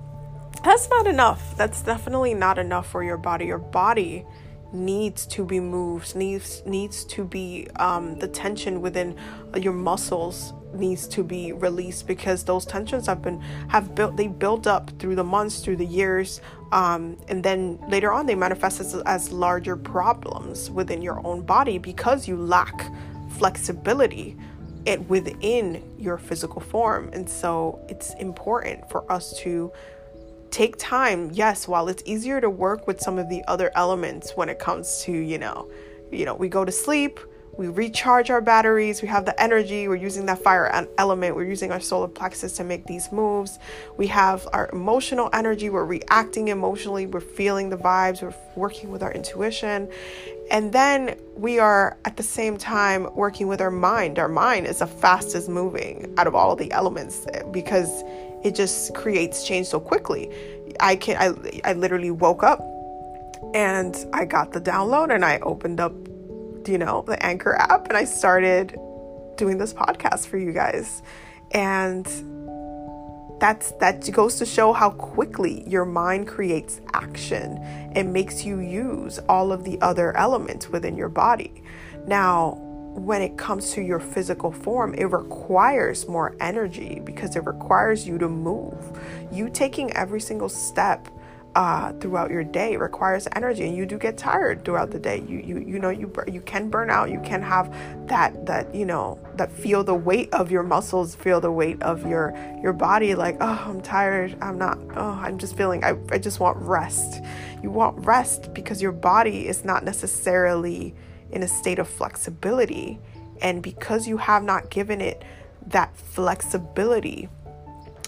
that's 0.64 0.90
not 0.90 1.08
enough. 1.08 1.56
That's 1.56 1.82
definitely 1.82 2.34
not 2.34 2.58
enough 2.58 2.90
for 2.90 3.04
your 3.04 3.18
body. 3.18 3.46
Your 3.46 3.60
body 3.60 4.26
needs 4.74 5.26
to 5.28 5.46
be 5.46 5.60
moved 5.60 6.16
needs 6.16 6.64
needs 6.66 7.06
to 7.06 7.24
be 7.24 7.68
um, 7.76 8.18
the 8.20 8.28
tension 8.28 8.82
within 8.82 9.16
your 9.58 9.74
muscles 9.74 10.54
needs 10.74 11.08
to 11.08 11.24
be 11.24 11.54
released 11.54 12.08
because 12.08 12.44
those 12.44 12.66
tensions 12.66 13.06
have 13.06 13.22
been 13.22 13.40
have 13.70 13.94
built 13.94 14.18
they 14.18 14.28
built 14.28 14.66
up 14.66 14.90
through 15.00 15.16
the 15.16 15.24
months 15.24 15.60
through 15.60 15.76
the 15.76 15.86
years 15.86 16.42
um, 16.72 17.16
and 17.28 17.44
then 17.44 17.80
later 17.88 18.12
on 18.12 18.26
they 18.26 18.36
manifest 18.36 18.80
as, 18.80 18.96
as 19.06 19.32
larger 19.32 19.78
problems 19.78 20.72
within 20.72 21.02
your 21.02 21.26
own 21.26 21.42
body 21.42 21.78
because 21.78 22.28
you 22.28 22.36
lack 22.36 22.92
flexibility 23.38 24.36
it 24.86 25.10
within 25.10 25.84
your 25.98 26.18
physical 26.18 26.62
form. 26.62 27.10
And 27.14 27.30
so 27.30 27.84
it's 27.90 28.14
important 28.16 28.90
for 28.90 29.10
us 29.12 29.38
to 29.40 29.72
take 30.54 30.78
time 30.78 31.32
yes 31.34 31.68
while 31.68 31.88
it's 31.88 32.04
easier 32.06 32.40
to 32.40 32.50
work 32.50 32.86
with 32.86 33.02
some 33.02 33.18
of 33.18 33.28
the 33.28 33.44
other 33.48 33.72
elements 33.76 34.34
when 34.36 34.50
it 34.50 34.60
comes 34.60 35.02
to 35.02 35.12
you 35.12 35.40
know 35.40 35.68
you 36.12 36.26
know 36.26 36.36
we 36.36 36.48
go 36.48 36.64
to 36.64 36.72
sleep 36.72 37.20
we 37.58 37.68
recharge 37.68 38.30
our 38.30 38.42
batteries 38.42 39.02
we 39.02 39.08
have 39.08 39.26
the 39.26 39.42
energy 39.42 39.88
we're 39.88 39.96
using 39.96 40.26
that 40.26 40.42
fire 40.42 40.88
element 40.98 41.36
we're 41.36 41.44
using 41.44 41.72
our 41.72 41.80
solar 41.80 42.08
plexus 42.08 42.54
to 42.58 42.64
make 42.64 42.86
these 42.86 43.12
moves. 43.12 43.60
We 43.98 44.08
have 44.08 44.48
our 44.54 44.70
emotional 44.74 45.30
energy 45.34 45.70
we're 45.70 45.86
reacting 45.86 46.48
emotionally 46.48 47.06
we're 47.06 47.20
feeling 47.20 47.70
the 47.70 47.78
vibes 47.78 48.22
we're 48.22 48.34
working 48.56 48.92
with 48.92 49.04
our 49.04 49.12
intuition. 49.12 49.90
And 50.50 50.74
then 50.74 51.18
we 51.36 51.60
are 51.60 51.98
at 52.06 52.18
the 52.18 52.24
same 52.24 52.58
time 52.58 53.14
working 53.16 53.48
with 53.48 53.62
our 53.62 53.72
mind. 53.72 54.20
Our 54.20 54.28
mind 54.28 54.68
is 54.68 54.80
the 54.80 54.88
fastest 54.88 55.48
moving 55.48 56.14
out 56.18 56.28
of 56.28 56.36
all 56.36 56.56
the 56.56 56.72
elements 56.72 57.26
because 57.52 58.04
it 58.44 58.56
just 58.56 58.94
creates 58.94 59.48
change 59.48 59.68
so 59.68 59.80
quickly. 59.80 60.30
I 60.80 60.96
can 60.96 61.18
I 61.18 61.62
I 61.64 61.74
literally 61.74 62.12
woke 62.12 62.44
up 62.44 62.62
and 63.54 63.96
I 64.14 64.26
got 64.26 64.54
the 64.54 64.62
download 64.62 65.14
and 65.14 65.24
I 65.24 65.40
opened 65.40 65.80
up 65.80 65.94
you 66.68 66.78
know 66.78 67.04
the 67.06 67.24
Anchor 67.24 67.56
app 67.56 67.88
and 67.88 67.98
I 67.98 68.06
started 68.06 68.78
doing 69.38 69.58
this 69.58 69.74
podcast 69.74 70.28
for 70.28 70.38
you 70.38 70.52
guys. 70.52 71.02
And 71.52 72.06
that's 73.40 73.72
that 73.74 74.10
goes 74.12 74.36
to 74.38 74.46
show 74.46 74.74
how 74.74 74.92
quickly 74.92 75.68
your 75.68 75.86
mind 75.86 76.28
creates 76.28 76.80
action 76.94 77.58
and 77.94 78.14
makes 78.14 78.46
you 78.46 78.60
use 78.60 79.20
all 79.28 79.52
of 79.52 79.64
the 79.64 79.80
other 79.82 80.16
elements 80.16 80.70
within 80.70 80.96
your 80.96 81.10
body. 81.10 81.64
Now, 82.08 82.58
when 82.94 83.22
it 83.22 83.38
comes 83.38 83.72
to 83.72 83.82
your 83.82 84.00
physical 84.00 84.52
form, 84.52 84.94
it 84.94 85.06
requires 85.06 86.08
more 86.08 86.36
energy 86.40 87.02
because 87.04 87.36
it 87.36 87.46
requires 87.46 88.08
you 88.08 88.18
to 88.20 88.30
move. 88.30 89.00
You 89.32 89.50
taking 89.50 89.92
every 89.94 90.22
single 90.22 90.50
step 90.50 91.08
uh, 91.56 91.94
throughout 91.94 92.32
your 92.32 92.44
day 92.44 92.76
requires 92.78 93.28
energy, 93.36 93.68
and 93.68 93.76
you 93.76 93.86
do 93.86 93.98
get 93.98 94.18
tired 94.18 94.66
throughout 94.66 94.92
the 94.92 95.00
day. 95.00 95.24
You 95.28 95.40
you 95.40 95.60
you 95.60 95.80
know 95.80 95.90
you 95.90 96.12
you 96.32 96.42
can 96.42 96.70
burn 96.70 96.90
out. 96.90 97.12
You 97.12 97.20
can 97.22 97.42
have 97.42 97.74
that 98.08 98.46
that 98.46 98.74
you 98.74 98.86
know 98.86 99.20
that 99.36 99.52
feel 99.52 99.84
the 99.84 99.94
weight 99.94 100.34
of 100.34 100.52
your 100.52 100.64
muscles, 100.64 101.14
feel 101.16 101.40
the 101.40 101.52
weight 101.52 101.82
of 101.84 102.08
your 102.08 102.34
your 102.62 102.74
body. 102.74 103.14
Like 103.14 103.38
oh, 103.40 103.64
I'm 103.68 103.82
tired. 103.82 104.36
I'm 104.42 104.58
not. 104.58 104.80
Oh, 104.96 105.20
I'm 105.22 105.38
just 105.38 105.56
feeling. 105.56 105.84
I 105.84 105.96
I 106.12 106.18
just 106.18 106.40
want 106.40 106.58
rest. 106.58 107.22
You 107.62 107.70
want 107.70 108.04
rest 108.06 108.54
because 108.54 108.82
your 108.82 108.92
body 108.92 109.48
is 109.48 109.64
not 109.64 109.84
necessarily 109.84 110.96
in 111.34 111.44
a 111.44 111.48
state 111.48 111.80
of 111.80 111.88
flexibility. 111.88 113.00
And 113.42 113.62
because 113.62 114.08
you 114.08 114.18
have 114.18 114.44
not 114.44 114.70
given 114.70 115.02
it 115.02 115.24
that 115.68 115.96
flexibility, 115.98 117.28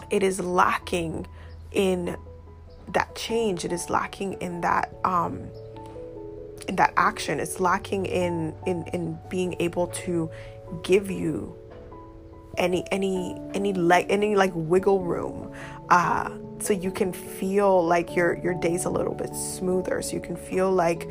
it 0.10 0.24
is 0.24 0.39
lacking 0.39 1.27
in 1.72 2.15
that 2.94 3.15
change. 3.15 3.65
It 3.65 3.74
is 3.74 3.89
lacking 3.89 4.34
in 4.34 4.62
that 4.62 4.94
um, 5.03 5.50
in 6.67 6.75
that 6.77 6.94
action. 6.96 7.39
It's 7.39 7.60
lacking 7.60 8.05
in 8.05 8.55
in 8.65 8.84
in 8.94 9.17
being 9.29 9.55
able 9.60 9.88
to 9.88 10.29
give 10.84 11.10
you 11.12 11.55
any 12.58 12.86
any 12.91 13.38
any 13.53 13.74
like 13.74 14.05
any 14.10 14.36
like 14.36 14.51
wiggle 14.55 15.01
room 15.01 15.51
uh 15.89 16.29
so 16.60 16.74
you 16.74 16.91
can 16.91 17.12
feel 17.12 17.86
like 17.86 18.15
your 18.15 18.38
your 18.39 18.53
day's 18.53 18.86
a 18.86 18.89
little 18.89 19.13
bit 19.13 19.34
smoother 19.36 20.01
so 20.01 20.13
you 20.13 20.22
can 20.22 20.36
feel 20.36 20.72
like 20.72 21.10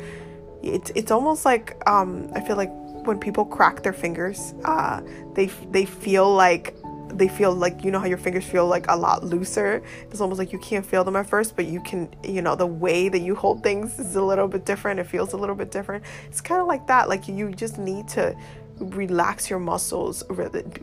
it's 0.63 0.91
it's 0.95 1.11
almost 1.11 1.45
like 1.45 1.81
um, 1.87 2.29
I 2.33 2.41
feel 2.41 2.55
like 2.55 2.71
when 3.05 3.19
people 3.19 3.45
crack 3.45 3.83
their 3.83 3.93
fingers, 3.93 4.53
uh, 4.63 5.01
they 5.33 5.47
they 5.71 5.85
feel 5.85 6.33
like 6.33 6.75
they 7.09 7.27
feel 7.27 7.53
like 7.53 7.83
you 7.83 7.91
know 7.91 7.99
how 7.99 8.07
your 8.07 8.17
fingers 8.17 8.45
feel 8.45 8.67
like 8.67 8.85
a 8.89 8.95
lot 8.95 9.23
looser? 9.23 9.81
It's 10.09 10.21
almost 10.21 10.39
like 10.39 10.51
you 10.51 10.59
can't 10.59 10.85
feel 10.85 11.03
them 11.03 11.15
at 11.15 11.27
first 11.27 11.55
but 11.55 11.65
you 11.65 11.79
can 11.81 12.13
you 12.23 12.41
know 12.41 12.55
the 12.55 12.65
way 12.65 13.09
that 13.09 13.19
you 13.19 13.35
hold 13.35 13.63
things 13.63 13.99
is 13.99 14.15
a 14.15 14.21
little 14.21 14.47
bit 14.47 14.65
different. 14.65 14.99
It 14.99 15.07
feels 15.07 15.33
a 15.33 15.37
little 15.37 15.55
bit 15.55 15.71
different. 15.71 16.03
It's 16.27 16.41
kind 16.41 16.61
of 16.61 16.67
like 16.67 16.87
that 16.87 17.09
like 17.09 17.27
you 17.27 17.51
just 17.51 17.77
need 17.77 18.07
to 18.09 18.35
relax 18.79 19.49
your 19.49 19.59
muscles 19.59 20.21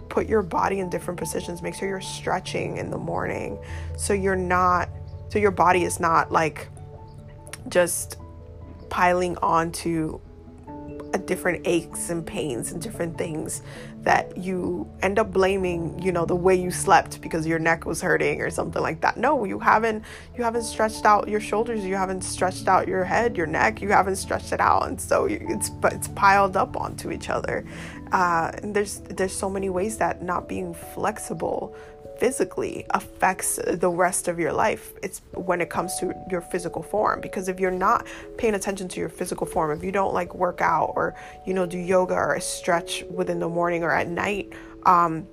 put 0.09 0.27
your 0.27 0.41
body 0.41 0.81
in 0.81 0.89
different 0.89 1.21
positions 1.21 1.61
make 1.61 1.75
sure 1.75 1.87
you're 1.87 2.01
stretching 2.01 2.79
in 2.79 2.91
the 2.91 2.99
morning. 2.99 3.59
So 3.97 4.13
you're 4.13 4.37
not 4.37 4.89
so 5.29 5.39
your 5.39 5.51
body 5.51 5.85
is 5.85 6.01
not 6.01 6.31
like 6.33 6.69
just 7.69 8.17
piling 8.93 9.37
on 9.39 9.63
onto 9.73 10.21
different 11.27 11.67
aches 11.67 12.11
and 12.11 12.27
pains 12.27 12.73
and 12.73 12.83
different 12.83 13.17
things 13.17 13.63
that 14.01 14.37
you 14.37 14.91
end 15.03 15.19
up 15.19 15.33
blaming 15.33 15.97
you 16.03 16.11
know 16.11 16.25
the 16.25 16.35
way 16.35 16.55
you 16.55 16.71
slept 16.71 17.21
because 17.21 17.47
your 17.47 17.59
neck 17.59 17.87
was 17.87 18.01
hurting 18.01 18.41
or 18.41 18.51
something 18.51 18.83
like 18.83 19.01
that. 19.01 19.17
No 19.17 19.45
you 19.45 19.59
haven't 19.59 20.05
you 20.37 20.43
haven't 20.43 20.65
stretched 20.65 21.05
out 21.05 21.29
your 21.29 21.41
shoulders 21.41 21.85
you 21.85 21.95
haven't 21.95 22.23
stretched 22.23 22.67
out 22.67 22.89
your 22.89 23.05
head 23.05 23.37
your 23.37 23.47
neck 23.47 23.81
you 23.81 23.91
haven't 23.91 24.17
stretched 24.17 24.53
it 24.53 24.61
out. 24.61 24.89
And 24.89 25.01
so 25.01 25.27
it's 25.27 25.71
but 25.71 25.93
it's 25.93 26.09
piled 26.09 26.57
up 26.57 26.77
onto 26.77 27.11
each 27.11 27.31
other. 27.31 27.65
Uh, 28.11 28.51
and 28.63 28.75
there's 28.75 29.01
there's 29.01 29.37
so 29.37 29.49
many 29.49 29.71
ways 29.71 29.97
that 29.99 30.23
not 30.23 30.49
being 30.49 30.75
flexible 30.75 31.75
physically 32.23 32.87
affects 32.91 33.59
the 33.67 33.91
rest 33.91 34.29
of 34.29 34.39
your 34.39 34.53
life. 34.53 34.93
It's 35.03 35.23
when 35.35 35.61
it 35.61 35.71
comes 35.71 35.99
to 35.99 36.15
your 36.31 36.41
physical 36.41 36.81
form 36.81 37.21
because 37.21 37.49
if 37.49 37.59
you're 37.59 37.73
not 37.89 38.07
paying 38.39 38.55
attention 38.55 38.87
to 38.91 39.01
your 39.01 39.09
physical 39.09 39.45
form, 39.45 39.77
if 39.77 39.83
you 39.83 39.91
don't 39.91 40.15
like 40.15 40.33
work 40.33 40.61
out 40.61 40.93
or 40.95 41.17
you 41.49 41.53
know 41.53 41.67
do 41.67 41.79
yoga 41.79 42.15
or 42.15 42.39
stretch 42.39 43.03
within 43.11 43.41
the 43.41 43.49
morning 43.49 43.83
or 43.83 43.91
at 43.91 44.07
night, 44.07 44.53
um, 44.87 45.27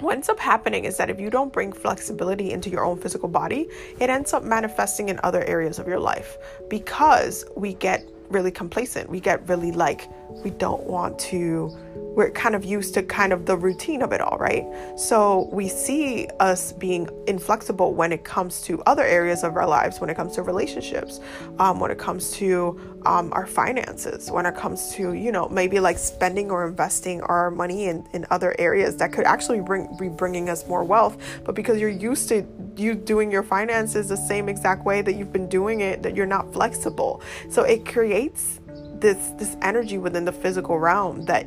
what 0.00 0.14
ends 0.14 0.30
up 0.30 0.38
happening 0.38 0.86
is 0.86 0.96
that 0.96 1.10
if 1.10 1.20
you 1.20 1.28
don't 1.28 1.52
bring 1.52 1.74
flexibility 1.74 2.52
into 2.52 2.70
your 2.70 2.86
own 2.86 2.98
physical 2.98 3.28
body, 3.28 3.68
it 4.00 4.08
ends 4.08 4.32
up 4.32 4.44
manifesting 4.44 5.10
in 5.10 5.20
other 5.22 5.44
areas 5.44 5.78
of 5.78 5.86
your 5.86 6.00
life 6.00 6.38
because 6.70 7.44
we 7.54 7.74
get 7.74 8.02
really 8.30 8.50
complacent. 8.50 9.10
We 9.10 9.20
get 9.20 9.46
really 9.46 9.72
like, 9.72 10.08
we 10.42 10.50
don't 10.50 10.84
want 10.84 11.18
to 11.18 11.76
we're 12.14 12.30
kind 12.30 12.54
of 12.54 12.64
used 12.64 12.94
to 12.94 13.02
kind 13.02 13.32
of 13.32 13.44
the 13.44 13.56
routine 13.56 14.00
of 14.02 14.12
it 14.12 14.20
all, 14.20 14.38
right? 14.38 14.64
So 14.96 15.48
we 15.52 15.68
see 15.68 16.28
us 16.38 16.72
being 16.72 17.08
inflexible 17.26 17.92
when 17.92 18.12
it 18.12 18.24
comes 18.24 18.62
to 18.62 18.82
other 18.84 19.02
areas 19.02 19.42
of 19.42 19.56
our 19.56 19.66
lives, 19.66 20.00
when 20.00 20.10
it 20.10 20.14
comes 20.14 20.34
to 20.36 20.42
relationships, 20.42 21.20
um, 21.58 21.80
when 21.80 21.90
it 21.90 21.98
comes 21.98 22.30
to 22.32 23.00
um, 23.04 23.32
our 23.32 23.46
finances, 23.46 24.30
when 24.30 24.46
it 24.46 24.54
comes 24.54 24.92
to, 24.94 25.12
you 25.14 25.32
know, 25.32 25.48
maybe 25.48 25.80
like 25.80 25.98
spending 25.98 26.50
or 26.50 26.66
investing 26.66 27.20
our 27.22 27.50
money 27.50 27.86
in, 27.86 28.06
in 28.12 28.24
other 28.30 28.54
areas 28.58 28.96
that 28.98 29.12
could 29.12 29.24
actually 29.24 29.60
bring, 29.60 29.88
be 29.98 30.08
bringing 30.08 30.48
us 30.48 30.66
more 30.68 30.84
wealth. 30.84 31.20
But 31.44 31.56
because 31.56 31.80
you're 31.80 31.88
used 31.88 32.28
to 32.28 32.46
you 32.76 32.94
doing 32.94 33.30
your 33.30 33.42
finances 33.42 34.08
the 34.08 34.16
same 34.16 34.48
exact 34.48 34.84
way 34.84 35.02
that 35.02 35.14
you've 35.14 35.32
been 35.32 35.48
doing 35.48 35.80
it, 35.80 36.02
that 36.02 36.16
you're 36.16 36.26
not 36.26 36.52
flexible. 36.52 37.22
So 37.50 37.62
it 37.62 37.84
creates 37.86 38.60
this 39.04 39.32
this 39.36 39.54
energy 39.60 39.98
within 39.98 40.24
the 40.24 40.32
physical 40.32 40.78
realm 40.78 41.26
that 41.26 41.46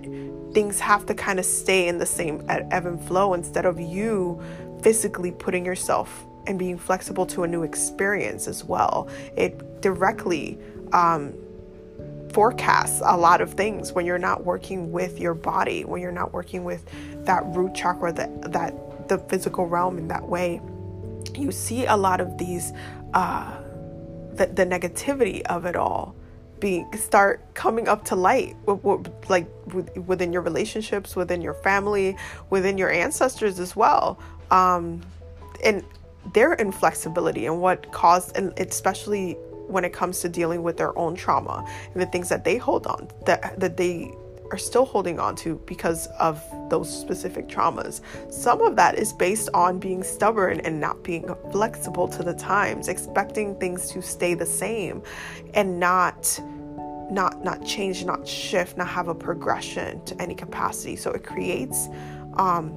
things 0.53 0.79
have 0.79 1.07
to 1.07 1.15
kind 1.15 1.39
of 1.39 1.45
stay 1.45 1.87
in 1.87 1.97
the 1.97 2.05
same 2.05 2.45
ebb 2.49 2.85
and 2.85 3.03
flow 3.03 3.33
instead 3.33 3.65
of 3.65 3.79
you 3.79 4.39
physically 4.83 5.31
putting 5.31 5.65
yourself 5.65 6.23
and 6.45 6.59
being 6.59 6.77
flexible 6.77 7.25
to 7.25 7.43
a 7.43 7.47
new 7.47 7.63
experience 7.63 8.47
as 8.47 8.63
well. 8.63 9.09
It 9.35 9.81
directly 9.81 10.59
um, 10.93 11.33
forecasts 12.31 13.01
a 13.03 13.17
lot 13.17 13.41
of 13.41 13.53
things 13.53 13.91
when 13.91 14.05
you're 14.05 14.19
not 14.19 14.45
working 14.45 14.91
with 14.91 15.19
your 15.19 15.33
body, 15.33 15.83
when 15.83 15.99
you're 15.99 16.11
not 16.11 16.33
working 16.33 16.63
with 16.63 16.85
that 17.25 17.43
root 17.47 17.73
chakra, 17.73 18.13
that 18.13 18.51
that 18.51 19.09
the 19.09 19.17
physical 19.17 19.65
realm 19.65 19.97
in 19.97 20.07
that 20.09 20.29
way. 20.29 20.61
You 21.33 21.51
see 21.51 21.87
a 21.87 21.97
lot 21.97 22.21
of 22.21 22.37
these, 22.37 22.71
uh, 23.13 23.51
the, 24.33 24.45
the 24.45 24.65
negativity 24.65 25.41
of 25.47 25.65
it 25.65 25.75
all 25.75 26.15
start 26.95 27.53
coming 27.53 27.87
up 27.87 28.05
to 28.05 28.15
light 28.15 28.55
like 29.29 29.47
within 30.05 30.33
your 30.33 30.41
relationships 30.41 31.15
within 31.15 31.41
your 31.41 31.53
family 31.53 32.15
within 32.49 32.77
your 32.77 32.89
ancestors 32.89 33.59
as 33.59 33.75
well. 33.75 34.19
Um, 34.51 35.01
and 35.63 35.83
their 36.33 36.53
inflexibility 36.53 37.45
and 37.45 37.61
what 37.61 37.91
caused 37.91 38.35
and 38.35 38.57
especially 38.59 39.33
when 39.67 39.83
it 39.83 39.93
comes 39.93 40.19
to 40.21 40.29
dealing 40.29 40.63
with 40.63 40.77
their 40.77 40.97
own 40.97 41.15
trauma 41.15 41.65
and 41.93 42.01
the 42.01 42.05
things 42.05 42.29
that 42.29 42.43
they 42.43 42.57
hold 42.57 42.87
on 42.87 43.07
that 43.25 43.59
that 43.59 43.77
they 43.77 44.11
are 44.51 44.57
still 44.57 44.85
holding 44.85 45.19
on 45.19 45.35
to 45.37 45.61
because 45.65 46.07
of 46.19 46.43
those 46.69 46.89
specific 46.89 47.47
traumas. 47.47 48.01
Some 48.31 48.61
of 48.61 48.75
that 48.75 48.97
is 48.97 49.13
based 49.13 49.49
on 49.53 49.79
being 49.79 50.03
stubborn 50.03 50.59
and 50.61 50.79
not 50.79 51.03
being 51.03 51.33
flexible 51.51 52.07
to 52.09 52.23
the 52.23 52.33
times, 52.33 52.87
expecting 52.87 53.55
things 53.59 53.89
to 53.91 54.01
stay 54.01 54.33
the 54.33 54.45
same 54.45 55.01
and 55.53 55.79
not 55.79 56.39
not 57.09 57.41
not 57.43 57.65
change, 57.65 58.03
not 58.03 58.27
shift, 58.27 58.77
not 58.77 58.87
have 58.87 59.07
a 59.07 59.15
progression 59.15 60.03
to 60.05 60.21
any 60.21 60.35
capacity. 60.35 60.95
So 60.95 61.11
it 61.11 61.23
creates 61.23 61.87
um 62.33 62.75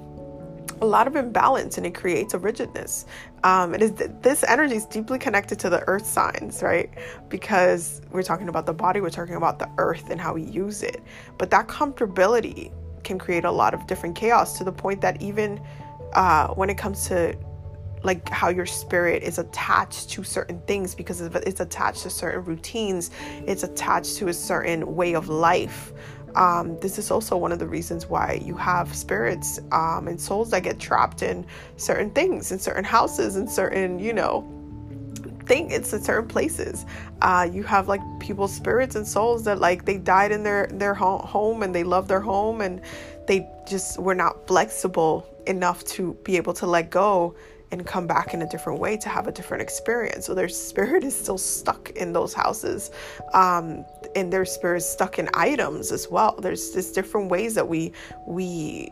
a 0.81 0.87
lot 0.87 1.07
of 1.07 1.17
imbalance 1.17 1.77
and 1.77 1.87
it 1.87 1.95
creates 1.95 2.35
a 2.35 2.39
rigidness. 2.39 3.07
Um, 3.45 3.75
it 3.75 3.83
is 3.83 3.93
this 4.23 4.45
energy 4.45 4.77
is 4.77 4.87
deeply 4.87 5.19
connected 5.19 5.59
to 5.61 5.71
the 5.71 5.81
earth 5.87 6.07
signs, 6.07 6.63
right? 6.63 6.91
Because 7.29 8.01
we're 8.11 8.23
talking 8.23 8.49
about 8.49 8.67
the 8.67 8.73
body, 8.73 9.01
we're 9.01 9.11
talking 9.11 9.37
about 9.37 9.59
the 9.59 9.69
earth 9.79 10.11
and 10.11 10.21
how 10.21 10.35
we 10.35 10.43
use 10.43 10.83
it. 10.83 11.03
But 11.39 11.51
that 11.51 11.69
comfortability 11.69 12.73
can 13.05 13.19
create 13.19 13.45
a 13.45 13.51
lot 13.51 13.75
of 13.75 13.87
different 13.87 14.17
chaos 14.17 14.59
to 14.59 14.65
the 14.65 14.73
point 14.73 15.01
that 15.01 15.21
even 15.23 15.61
uh, 16.15 16.49
when 16.49 16.71
it 16.71 16.79
comes 16.79 17.07
to 17.09 17.37
like 18.03 18.27
how 18.31 18.49
your 18.49 18.67
spirit 18.67 19.23
is 19.23 19.39
attached 19.39 20.09
to 20.09 20.25
certain 20.25 20.61
things 20.63 20.95
because 20.95 21.21
it's 21.21 21.61
attached 21.61 22.03
to 22.03 22.11
certain 22.11 22.45
routines, 22.45 23.11
it's 23.47 23.63
attached 23.63 24.17
to 24.17 24.29
a 24.29 24.33
certain 24.33 24.95
way 24.97 25.15
of 25.15 25.29
life 25.29 25.93
um, 26.37 26.79
this 26.81 26.99
is 26.99 27.11
also 27.11 27.37
one 27.37 27.53
of 27.53 27.59
the 27.59 27.67
reasons 27.67 28.07
why 28.07 28.41
you 28.45 28.57
have 28.57 28.95
spirits 28.95 29.61
um, 29.73 30.09
and 30.09 30.21
souls 30.21 30.51
that 30.51 30.63
get 30.63 30.79
trapped 30.79 31.23
in 31.23 31.47
certain 31.77 32.11
things, 32.11 32.53
in 32.53 32.59
certain 32.59 32.85
houses, 32.85 33.37
in 33.37 33.49
certain, 33.49 33.99
you 33.99 34.13
know, 34.13 34.43
thing. 35.47 35.71
It's 35.71 35.93
in 35.93 36.03
certain 36.03 36.29
places. 36.29 36.87
Uh, 37.23 37.49
you 37.53 37.63
have 37.65 37.89
like 37.89 38.01
people's 38.21 38.55
spirits 38.55 38.95
and 38.95 39.07
souls 39.07 39.45
that 39.45 39.59
like 39.59 39.85
they 39.85 39.99
died 39.99 40.33
in 40.33 40.43
their 40.43 40.67
their 40.69 40.95
home 40.95 41.63
and 41.63 41.75
they 41.75 41.85
love 41.85 42.09
their 42.09 42.21
home 42.21 42.61
and 42.61 42.81
they 43.27 43.49
just 43.69 43.99
were 43.99 44.15
not 44.15 44.47
flexible 44.47 45.27
enough 45.47 45.85
to 45.85 46.15
be 46.25 46.37
able 46.37 46.53
to 46.55 46.67
let 46.67 46.91
go 46.91 47.35
and 47.73 47.87
come 47.87 48.07
back 48.07 48.35
in 48.35 48.43
a 48.43 48.49
different 48.49 48.81
way 48.81 48.97
to 48.97 49.09
have 49.09 49.27
a 49.27 49.33
different 49.33 49.63
experience. 49.63 50.27
So 50.27 50.35
their 50.35 50.49
spirit 50.49 51.05
is 51.05 51.17
still 51.17 51.39
stuck 51.39 51.91
in 51.91 52.13
those 52.13 52.35
houses, 52.35 52.91
um, 53.33 53.85
and 54.17 54.33
their 54.33 54.45
spirit 54.45 54.79
is 54.79 54.89
stuck 54.89 55.19
in 55.19 55.29
items 55.35 55.93
as 55.93 56.09
well. 56.09 56.35
There's 56.41 56.71
just 56.71 56.95
different 56.95 57.31
ways 57.31 57.55
that 57.55 57.69
we 57.69 57.93
we 58.27 58.91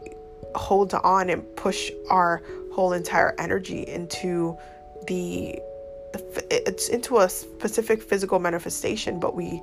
hold 0.54 0.94
on 0.94 1.30
and 1.30 1.44
push 1.56 1.90
our 2.10 2.42
whole 2.72 2.92
entire 2.92 3.34
energy 3.38 3.86
into 3.88 4.56
the 5.06 5.58
it's 6.50 6.88
into 6.88 7.18
a 7.18 7.28
specific 7.28 8.02
physical 8.02 8.38
manifestation 8.38 9.20
but 9.20 9.34
we 9.34 9.62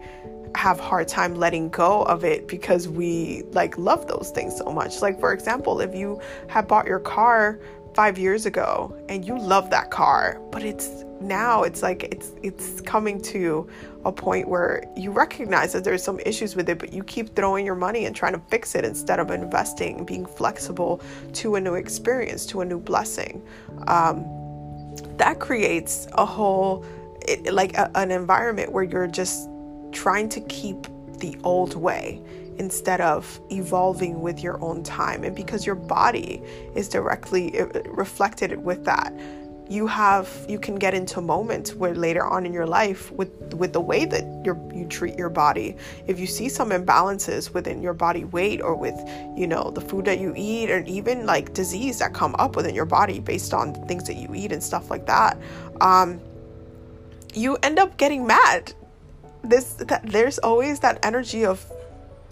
have 0.56 0.80
hard 0.80 1.08
time 1.08 1.36
letting 1.36 1.70
go 1.70 2.04
of 2.04 2.24
it 2.24 2.48
because 2.48 2.88
we 2.88 3.44
like 3.52 3.78
love 3.78 4.08
those 4.08 4.32
things 4.34 4.58
so 4.58 4.72
much 4.72 5.02
like 5.02 5.20
for 5.20 5.34
example 5.34 5.82
if 5.82 5.94
you 5.96 6.20
had 6.48 6.68
bought 6.68 6.86
your 6.86 7.00
car 7.00 7.60
five 7.96 8.18
years 8.18 8.46
ago 8.46 8.96
and 9.10 9.25
you 9.25 9.38
love 9.38 9.70
that 9.70 9.90
car 9.90 10.42
but 10.52 10.64
it's 10.64 11.06
now 11.22 11.64
it's 11.64 11.82
like 11.82 12.04
it's 12.04 12.34
it's 12.44 12.82
coming 12.82 13.22
to 13.22 13.68
a 14.04 14.12
point 14.12 14.48
where 14.48 14.84
you 14.96 15.12
recognize 15.12 15.74
that 15.74 15.84
there's 15.84 16.04
some 16.04 16.20
issues 16.20 16.56
with 16.56 16.70
it 16.70 16.78
but 16.78 16.94
you 16.94 17.04
keep 17.04 17.36
throwing 17.36 17.66
your 17.66 17.75
money 17.75 18.06
and 18.06 18.16
trying 18.16 18.34
to 18.34 18.42
fix 18.50 18.75
it 18.75 18.84
instead 18.86 19.20
of 19.20 19.32
investing 19.32 20.06
being 20.06 20.25
flexible 20.25 21.02
to 21.34 21.56
a 21.56 21.62
new 21.62 21.75
experience 21.75 22.46
to 22.46 22.62
a 22.62 22.66
new 22.66 22.80
blessing. 22.80 23.42
Um, 23.88 24.25
that 25.18 25.40
creates 25.40 26.08
a 26.14 26.25
whole 26.25 26.86
it, 27.22 27.54
like 27.54 27.75
a, 27.78 27.90
an 27.96 28.12
environment 28.12 28.72
where 28.72 28.84
you're 28.84 29.08
just 29.08 29.50
trying 29.92 30.30
to 30.30 30.42
keep 30.42 30.88
the 31.20 31.38
old 31.44 31.75
way 31.75 32.22
instead 32.58 33.02
of 33.02 33.40
evolving 33.52 34.22
with 34.22 34.42
your 34.42 34.62
own 34.64 34.84
time. 34.84 35.24
And 35.24 35.36
because 35.36 35.66
your 35.66 35.76
body 35.76 36.42
is 36.76 36.90
directly 36.90 37.60
uh, 37.60 37.68
reflected 37.86 38.64
with 38.64 38.86
that, 38.86 39.14
you 39.68 39.88
have 39.88 40.46
you 40.48 40.60
can 40.60 40.76
get 40.76 40.94
into 40.94 41.22
moments 41.22 41.74
where 41.74 41.96
later 41.96 42.26
on 42.26 42.46
in 42.46 42.54
your 42.54 42.68
life 42.68 43.12
with 43.12 43.54
with 43.56 43.74
the 43.74 43.82
way 43.82 44.06
that 44.06 44.24
you 44.46 44.72
you 44.74 44.86
treat 44.86 45.16
your 45.16 45.30
body 45.30 45.76
if 46.06 46.20
you 46.20 46.28
see 46.28 46.48
some 46.48 46.70
imbalances 46.70 47.52
within 47.52 47.82
your 47.82 47.94
body 47.94 48.26
weight 48.26 48.62
or 48.62 48.76
with 48.76 48.96
you 49.36 49.48
know 49.48 49.72
the 49.72 49.82
food 49.82 50.06
that 50.06 50.20
you 50.20 50.34
eat 50.36 50.70
or 50.70 50.84
even 50.84 51.26
like 51.26 51.54
disease 51.54 51.98
that 51.98 52.14
come 52.14 52.36
up 52.38 52.56
within 52.56 52.76
your 52.76 52.86
body 52.86 53.20
based 53.20 53.54
on 53.54 53.74
things 53.88 54.06
that 54.06 54.18
you 54.18 54.30
eat 54.36 54.52
and 54.52 54.62
stuff 54.62 54.92
like 54.92 55.08
that 55.08 55.36
um, 55.82 56.22
you 57.34 57.58
end 57.64 57.80
up 57.80 57.98
getting 57.98 58.26
mad 58.26 58.72
this 59.44 59.74
that 59.74 60.06
there's 60.06 60.38
always 60.40 60.80
that 60.80 61.04
energy 61.04 61.44
of 61.44 61.66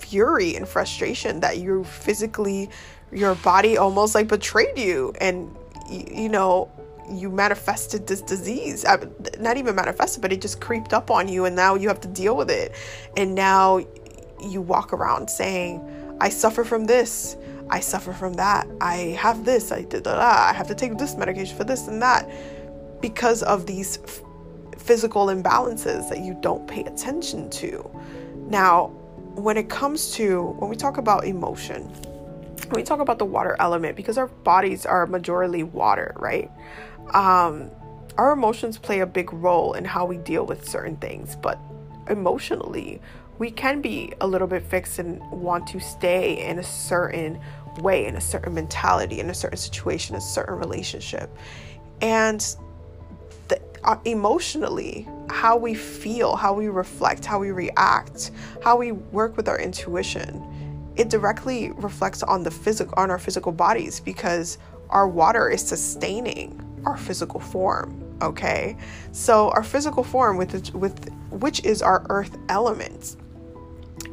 fury 0.03 0.55
and 0.55 0.67
frustration 0.67 1.39
that 1.39 1.57
you 1.57 1.83
physically 1.83 2.69
your 3.11 3.35
body 3.35 3.77
almost 3.77 4.15
like 4.15 4.27
betrayed 4.27 4.77
you. 4.77 5.13
And 5.21 5.55
you 5.89 6.29
know 6.29 6.71
you 7.11 7.29
manifested 7.29 8.07
this 8.07 8.21
disease. 8.21 8.85
Not 9.39 9.57
even 9.57 9.75
manifested 9.75 10.21
but 10.21 10.31
it 10.33 10.41
just 10.41 10.61
creeped 10.61 10.93
up 10.93 11.11
on 11.11 11.27
you 11.27 11.45
and 11.45 11.55
now 11.55 11.75
you 11.75 11.87
have 11.87 12.01
to 12.01 12.07
deal 12.07 12.35
with 12.35 12.49
it. 12.49 12.73
And 13.17 13.35
now 13.35 13.85
you 14.49 14.61
walk 14.61 14.91
around 14.93 15.29
saying 15.29 15.81
i 16.19 16.29
suffer 16.29 16.63
from 16.63 16.85
this. 16.85 17.37
I 17.69 17.79
suffer 17.79 18.13
from 18.13 18.33
that. 18.33 18.67
I 18.81 19.17
have 19.19 19.45
this. 19.45 19.71
I 19.71 19.83
did 19.83 20.05
i 20.07 20.53
have 20.53 20.67
to 20.67 20.75
take 20.75 20.97
this 20.97 21.15
medication 21.15 21.55
for 21.55 21.63
this 21.63 21.87
and 21.87 22.01
that. 22.01 22.29
Because 23.01 23.43
of 23.43 23.65
these 23.65 23.99
f- 24.03 24.21
physical 24.77 25.27
imbalances 25.27 26.09
that 26.09 26.19
you 26.19 26.37
don't 26.41 26.67
pay 26.67 26.83
attention 26.83 27.49
to. 27.49 27.89
Now 28.47 28.93
when 29.35 29.57
it 29.57 29.69
comes 29.69 30.11
to 30.13 30.41
when 30.59 30.69
we 30.69 30.75
talk 30.75 30.97
about 30.97 31.25
emotion 31.25 31.83
when 31.83 32.75
we 32.75 32.83
talk 32.83 32.99
about 32.99 33.19
the 33.19 33.25
water 33.25 33.55
element 33.59 33.95
because 33.95 34.17
our 34.17 34.27
bodies 34.27 34.85
are 34.85 35.05
majorly 35.07 35.63
water 35.63 36.13
right 36.17 36.49
um, 37.13 37.69
our 38.17 38.31
emotions 38.31 38.77
play 38.77 38.99
a 38.99 39.05
big 39.05 39.33
role 39.33 39.73
in 39.73 39.85
how 39.85 40.05
we 40.05 40.17
deal 40.17 40.45
with 40.45 40.67
certain 40.67 40.95
things, 40.97 41.35
but 41.35 41.59
emotionally, 42.09 43.01
we 43.39 43.49
can 43.49 43.81
be 43.81 44.13
a 44.21 44.27
little 44.27 44.47
bit 44.47 44.63
fixed 44.63 44.99
and 44.99 45.19
want 45.31 45.65
to 45.67 45.79
stay 45.79 46.45
in 46.47 46.59
a 46.59 46.63
certain 46.63 47.39
way, 47.79 48.05
in 48.05 48.15
a 48.15 48.21
certain 48.21 48.53
mentality, 48.53 49.19
in 49.19 49.29
a 49.29 49.33
certain 49.33 49.57
situation, 49.57 50.15
a 50.15 50.21
certain 50.21 50.55
relationship. 50.55 51.35
And 52.01 52.55
uh, 53.83 53.97
emotionally, 54.05 55.07
how 55.29 55.57
we 55.57 55.73
feel, 55.73 56.35
how 56.35 56.53
we 56.53 56.67
reflect, 56.67 57.25
how 57.25 57.39
we 57.39 57.51
react, 57.51 58.31
how 58.63 58.77
we 58.77 58.91
work 58.91 59.37
with 59.37 59.47
our 59.47 59.59
intuition, 59.59 60.41
it 60.95 61.09
directly 61.09 61.71
reflects 61.73 62.23
on 62.23 62.43
the 62.43 62.51
physical 62.51 62.93
on 62.97 63.09
our 63.09 63.19
physical 63.19 63.51
bodies 63.51 63.99
because 63.99 64.57
our 64.89 65.07
water 65.07 65.49
is 65.49 65.61
sustaining 65.61 66.59
our 66.85 66.97
physical 66.97 67.39
form 67.39 67.99
okay? 68.21 68.77
So 69.11 69.49
our 69.51 69.63
physical 69.63 70.03
form 70.03 70.37
with 70.37 70.73
with 70.73 71.11
which 71.29 71.63
is 71.65 71.81
our 71.81 72.05
earth 72.09 72.37
element 72.49 73.17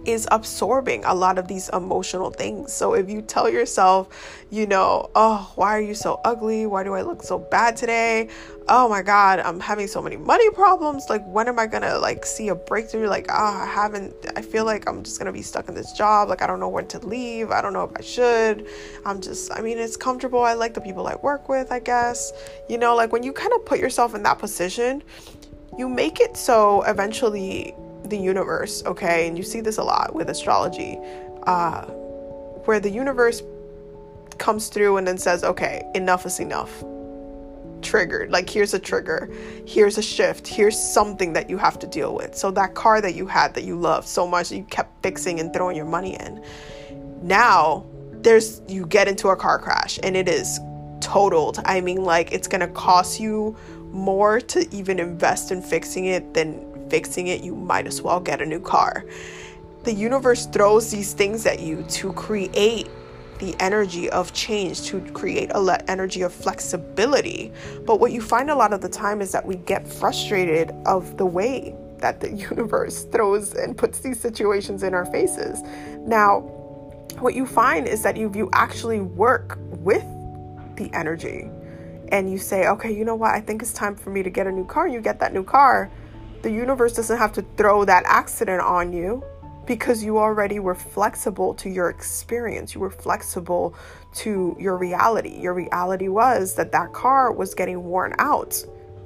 is 0.04 0.26
absorbing 0.30 1.04
a 1.04 1.14
lot 1.14 1.38
of 1.38 1.46
these 1.48 1.68
emotional 1.70 2.30
things. 2.30 2.72
So 2.72 2.94
if 2.94 3.10
you 3.10 3.22
tell 3.22 3.48
yourself, 3.48 4.08
you 4.50 4.66
know, 4.66 5.10
oh, 5.14 5.52
why 5.56 5.76
are 5.76 5.80
you 5.80 5.94
so 5.94 6.20
ugly? 6.24 6.66
Why 6.66 6.84
do 6.84 6.94
I 6.94 7.02
look 7.02 7.22
so 7.22 7.38
bad 7.38 7.76
today? 7.76 8.28
Oh 8.68 8.88
my 8.88 9.02
god, 9.02 9.40
I'm 9.40 9.60
having 9.60 9.86
so 9.86 10.00
many 10.00 10.16
money 10.16 10.48
problems. 10.50 11.06
Like 11.10 11.24
when 11.26 11.48
am 11.48 11.58
I 11.58 11.66
going 11.66 11.82
to 11.82 11.98
like 11.98 12.24
see 12.24 12.48
a 12.48 12.54
breakthrough? 12.54 13.08
Like, 13.08 13.26
ah, 13.28 13.60
oh, 13.60 13.62
I 13.62 13.66
haven't 13.66 14.14
I 14.36 14.42
feel 14.42 14.64
like 14.64 14.88
I'm 14.88 15.02
just 15.02 15.18
going 15.18 15.26
to 15.26 15.32
be 15.32 15.42
stuck 15.42 15.68
in 15.68 15.74
this 15.74 15.92
job. 15.92 16.28
Like 16.28 16.42
I 16.42 16.46
don't 16.46 16.60
know 16.60 16.68
when 16.68 16.86
to 16.88 16.98
leave. 17.00 17.50
I 17.50 17.60
don't 17.60 17.72
know 17.72 17.84
if 17.84 17.92
I 17.96 18.02
should. 18.02 18.66
I'm 19.04 19.20
just 19.20 19.52
I 19.52 19.60
mean, 19.60 19.78
it's 19.78 19.96
comfortable. 19.96 20.42
I 20.42 20.54
like 20.54 20.74
the 20.74 20.80
people 20.80 21.06
I 21.06 21.16
work 21.16 21.48
with, 21.48 21.70
I 21.72 21.80
guess. 21.80 22.32
You 22.68 22.78
know, 22.78 22.94
like 22.96 23.12
when 23.12 23.22
you 23.22 23.32
kind 23.32 23.52
of 23.52 23.64
put 23.66 23.78
yourself 23.78 24.14
in 24.14 24.22
that 24.22 24.38
position, 24.38 25.02
you 25.76 25.88
make 25.88 26.20
it 26.20 26.36
so 26.36 26.82
eventually 26.82 27.74
the 28.10 28.18
universe, 28.18 28.82
okay, 28.84 29.26
and 29.26 29.36
you 29.36 29.42
see 29.42 29.60
this 29.60 29.78
a 29.78 29.82
lot 29.82 30.14
with 30.14 30.28
astrology, 30.28 30.98
uh, 31.44 31.86
where 32.66 32.80
the 32.80 32.90
universe 32.90 33.42
comes 34.38 34.68
through 34.68 34.96
and 34.96 35.06
then 35.06 35.18
says, 35.18 35.44
okay, 35.44 35.82
enough 35.94 36.26
is 36.26 36.40
enough. 36.40 36.84
Triggered. 37.82 38.30
Like, 38.30 38.50
here's 38.50 38.74
a 38.74 38.78
trigger. 38.78 39.30
Here's 39.66 39.96
a 39.96 40.02
shift. 40.02 40.46
Here's 40.46 40.78
something 40.78 41.32
that 41.32 41.48
you 41.48 41.56
have 41.56 41.78
to 41.78 41.86
deal 41.86 42.14
with. 42.14 42.34
So, 42.34 42.50
that 42.50 42.74
car 42.74 43.00
that 43.00 43.14
you 43.14 43.26
had 43.26 43.54
that 43.54 43.64
you 43.64 43.76
loved 43.76 44.06
so 44.06 44.26
much, 44.26 44.52
you 44.52 44.64
kept 44.64 45.02
fixing 45.02 45.40
and 45.40 45.52
throwing 45.52 45.76
your 45.76 45.86
money 45.86 46.14
in. 46.20 46.44
Now, 47.22 47.86
there's 48.12 48.60
you 48.68 48.84
get 48.86 49.08
into 49.08 49.28
a 49.28 49.36
car 49.36 49.58
crash 49.58 49.98
and 50.02 50.14
it 50.14 50.28
is 50.28 50.60
totaled. 51.00 51.58
I 51.64 51.80
mean, 51.80 52.02
like, 52.02 52.32
it's 52.32 52.48
gonna 52.48 52.68
cost 52.68 53.18
you 53.18 53.56
more 53.92 54.40
to 54.40 54.74
even 54.74 54.98
invest 54.98 55.50
in 55.50 55.62
fixing 55.62 56.06
it 56.06 56.34
than 56.34 56.69
fixing 56.90 57.28
it, 57.28 57.42
you 57.42 57.54
might 57.54 57.86
as 57.86 58.02
well 58.02 58.20
get 58.20 58.42
a 58.42 58.46
new 58.46 58.60
car. 58.60 59.04
The 59.84 59.94
universe 59.94 60.46
throws 60.46 60.90
these 60.90 61.14
things 61.14 61.46
at 61.46 61.60
you 61.60 61.82
to 61.84 62.12
create 62.12 62.88
the 63.38 63.56
energy 63.58 64.10
of 64.10 64.32
change, 64.34 64.82
to 64.82 65.00
create 65.12 65.50
a 65.54 65.60
le- 65.60 65.80
energy 65.88 66.20
of 66.22 66.32
flexibility. 66.32 67.52
But 67.86 67.98
what 67.98 68.12
you 68.12 68.20
find 68.20 68.50
a 68.50 68.54
lot 68.54 68.74
of 68.74 68.82
the 68.82 68.88
time 68.88 69.22
is 69.22 69.32
that 69.32 69.44
we 69.44 69.56
get 69.56 69.88
frustrated 69.88 70.72
of 70.84 71.16
the 71.16 71.24
way 71.24 71.74
that 71.98 72.20
the 72.20 72.30
universe 72.50 73.04
throws 73.04 73.54
and 73.54 73.76
puts 73.76 74.00
these 74.00 74.20
situations 74.20 74.82
in 74.82 74.92
our 74.92 75.06
faces. 75.06 75.62
Now, 76.00 76.40
what 77.18 77.34
you 77.34 77.46
find 77.46 77.88
is 77.88 78.02
that 78.02 78.16
if 78.16 78.36
you 78.36 78.50
actually 78.52 79.00
work 79.00 79.58
with 79.78 80.04
the 80.76 80.90
energy 80.92 81.50
and 82.12 82.30
you 82.30 82.38
say, 82.38 82.66
okay, 82.66 82.92
you 82.92 83.04
know 83.04 83.14
what, 83.14 83.34
I 83.34 83.40
think 83.40 83.62
it's 83.62 83.72
time 83.72 83.94
for 83.94 84.10
me 84.10 84.22
to 84.22 84.30
get 84.30 84.46
a 84.46 84.52
new 84.52 84.64
car, 84.64 84.86
and 84.86 84.94
you 84.94 85.00
get 85.00 85.20
that 85.20 85.32
new 85.32 85.44
car, 85.44 85.90
the 86.42 86.50
universe 86.50 86.94
doesn't 86.94 87.18
have 87.18 87.32
to 87.34 87.42
throw 87.56 87.84
that 87.84 88.04
accident 88.06 88.60
on 88.62 88.92
you 88.92 89.22
because 89.66 90.02
you 90.02 90.18
already 90.18 90.58
were 90.58 90.74
flexible 90.74 91.54
to 91.54 91.68
your 91.68 91.90
experience. 91.90 92.74
You 92.74 92.80
were 92.80 92.90
flexible 92.90 93.74
to 94.14 94.56
your 94.58 94.76
reality. 94.76 95.38
Your 95.38 95.54
reality 95.54 96.08
was 96.08 96.54
that 96.54 96.72
that 96.72 96.92
car 96.92 97.32
was 97.32 97.54
getting 97.54 97.84
worn 97.84 98.14
out. 98.18 98.60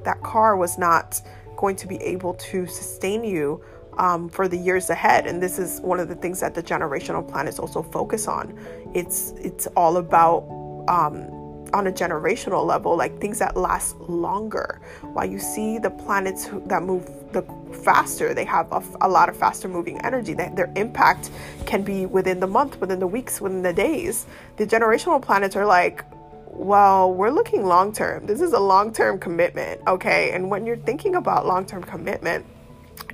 That 0.04 0.22
car 0.22 0.56
was 0.56 0.78
not 0.78 1.20
going 1.56 1.76
to 1.76 1.86
be 1.86 1.96
able 1.96 2.34
to 2.34 2.66
sustain 2.66 3.24
you 3.24 3.62
um, 3.98 4.28
for 4.28 4.48
the 4.48 4.56
years 4.56 4.90
ahead. 4.90 5.26
And 5.26 5.42
this 5.42 5.58
is 5.58 5.80
one 5.80 6.00
of 6.00 6.08
the 6.08 6.14
things 6.14 6.40
that 6.40 6.54
the 6.54 6.62
generational 6.62 7.26
planets 7.28 7.58
also 7.58 7.82
focus 7.82 8.26
on. 8.26 8.58
It's 8.94 9.32
it's 9.36 9.66
all 9.76 9.98
about 9.98 10.44
um, 10.88 11.28
on 11.74 11.88
a 11.88 11.92
generational 11.92 12.64
level, 12.64 12.96
like 12.96 13.20
things 13.20 13.38
that 13.40 13.56
last 13.56 13.96
longer. 14.00 14.80
While 15.02 15.26
you 15.26 15.38
see 15.38 15.78
the 15.78 15.90
planets 15.90 16.48
that 16.66 16.82
move 16.82 17.04
the 17.32 17.42
faster, 17.82 18.32
they 18.32 18.44
have 18.44 18.70
a, 18.72 18.82
a 19.00 19.08
lot 19.08 19.28
of 19.28 19.36
faster 19.36 19.68
moving 19.68 20.00
energy. 20.02 20.32
They, 20.34 20.50
their 20.54 20.72
impact 20.76 21.30
can 21.66 21.82
be 21.82 22.06
within 22.06 22.40
the 22.40 22.46
month, 22.46 22.80
within 22.80 23.00
the 23.00 23.06
weeks, 23.06 23.40
within 23.40 23.62
the 23.62 23.72
days. 23.72 24.26
The 24.56 24.66
generational 24.66 25.20
planets 25.20 25.56
are 25.56 25.66
like, 25.66 26.04
well, 26.46 27.12
we're 27.12 27.30
looking 27.30 27.66
long 27.66 27.92
term. 27.92 28.26
This 28.26 28.40
is 28.40 28.52
a 28.52 28.60
long 28.60 28.92
term 28.92 29.18
commitment, 29.18 29.80
okay? 29.88 30.30
And 30.30 30.48
when 30.48 30.64
you're 30.64 30.76
thinking 30.76 31.16
about 31.16 31.46
long 31.46 31.66
term 31.66 31.82
commitment, 31.82 32.46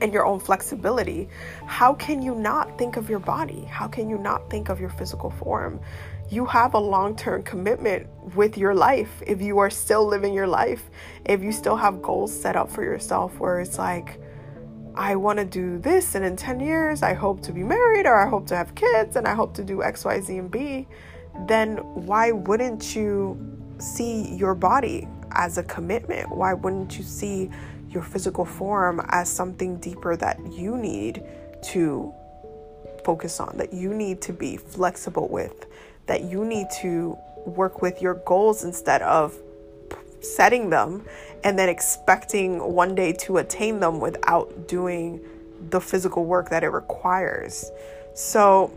and 0.01 0.13
your 0.13 0.25
own 0.25 0.41
flexibility, 0.41 1.29
how 1.67 1.95
can 1.95 2.23
you 2.23 2.35
not 2.35 2.79
think 2.79 2.97
of 2.97 3.11
your 3.11 3.19
body? 3.19 3.65
How 3.65 3.87
can 3.87 4.09
you 4.09 4.19
not 4.19 4.49
think 4.51 4.69
of 4.69 4.81
your 4.81 4.91
physical 4.91 5.31
form? 5.31 5.81
You 6.31 6.45
have 6.47 6.75
a 6.75 6.79
long 6.79 7.17
term 7.17 7.43
commitment 7.43 8.07
with 8.37 8.57
your 8.57 8.75
life. 8.75 9.11
If 9.27 9.43
you 9.43 9.59
are 9.59 9.71
still 9.71 10.07
living 10.07 10.33
your 10.33 10.47
life, 10.47 10.89
if 11.25 11.43
you 11.43 11.51
still 11.51 11.77
have 11.77 12.01
goals 12.01 12.33
set 12.33 12.57
up 12.57 12.71
for 12.71 12.85
yourself 12.85 13.39
where 13.39 13.61
it's 13.61 13.79
like, 13.79 14.21
I 14.95 15.17
want 15.17 15.39
to 15.39 15.45
do 15.45 15.79
this, 15.79 16.15
and 16.15 16.25
in 16.25 16.37
10 16.37 16.61
years, 16.61 17.03
I 17.03 17.15
hope 17.15 17.43
to 17.43 17.53
be 17.53 17.63
married, 17.63 18.07
or 18.07 18.17
I 18.17 18.29
hope 18.29 18.47
to 18.49 18.57
have 18.57 18.75
kids, 18.75 19.17
and 19.17 19.27
I 19.27 19.35
hope 19.35 19.55
to 19.55 19.65
do 19.65 19.83
X, 19.83 20.05
Y, 20.05 20.21
Z, 20.21 20.37
and 20.37 20.51
B, 20.51 20.87
then 21.47 21.77
why 21.77 22.33
wouldn't 22.33 22.95
you 22.95 23.39
see 23.79 24.35
your 24.35 24.55
body 24.55 25.09
as 25.33 25.59
a 25.59 25.63
commitment? 25.63 26.29
Why 26.29 26.55
wouldn't 26.55 26.99
you 26.99 27.05
see 27.05 27.51
your 27.89 28.03
physical 28.03 28.45
form 28.45 29.01
as 29.11 29.29
something 29.29 29.79
deeper 29.79 30.17
that 30.17 30.39
you 30.53 30.77
need 30.77 31.23
to 31.63 32.13
focus 33.05 33.41
on, 33.41 33.57
that 33.59 33.73
you 33.73 33.95
need 33.95 34.21
to 34.23 34.33
be 34.33 34.57
flexible 34.57 35.29
with? 35.29 35.67
That 36.11 36.25
you 36.25 36.45
need 36.45 36.69
to 36.69 37.17
work 37.47 37.83
with 37.83 38.03
your 38.03 38.15
goals 38.27 38.65
instead 38.65 39.01
of 39.03 39.39
setting 40.21 40.69
them 40.69 41.07
and 41.45 41.57
then 41.57 41.69
expecting 41.69 42.59
one 42.59 42.97
day 42.97 43.13
to 43.13 43.37
attain 43.37 43.79
them 43.79 44.01
without 44.01 44.67
doing 44.67 45.21
the 45.71 45.81
physical 45.81 46.25
work 46.25 46.51
that 46.51 46.65
it 46.65 46.71
requires. 46.71 47.71
So 48.15 48.73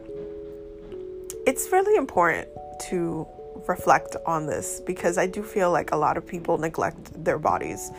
it's 1.48 1.72
really 1.72 1.96
important 1.98 2.48
to 2.90 3.28
reflect 3.68 4.16
on 4.28 4.46
this 4.46 4.80
because 4.86 5.18
I 5.18 5.26
do 5.26 5.42
feel 5.42 5.72
like 5.72 5.92
a 5.92 5.98
lot 5.98 6.18
of 6.18 6.28
people 6.28 6.60
neglect 6.60 7.24
their 7.24 7.40
bodies, 7.40 7.90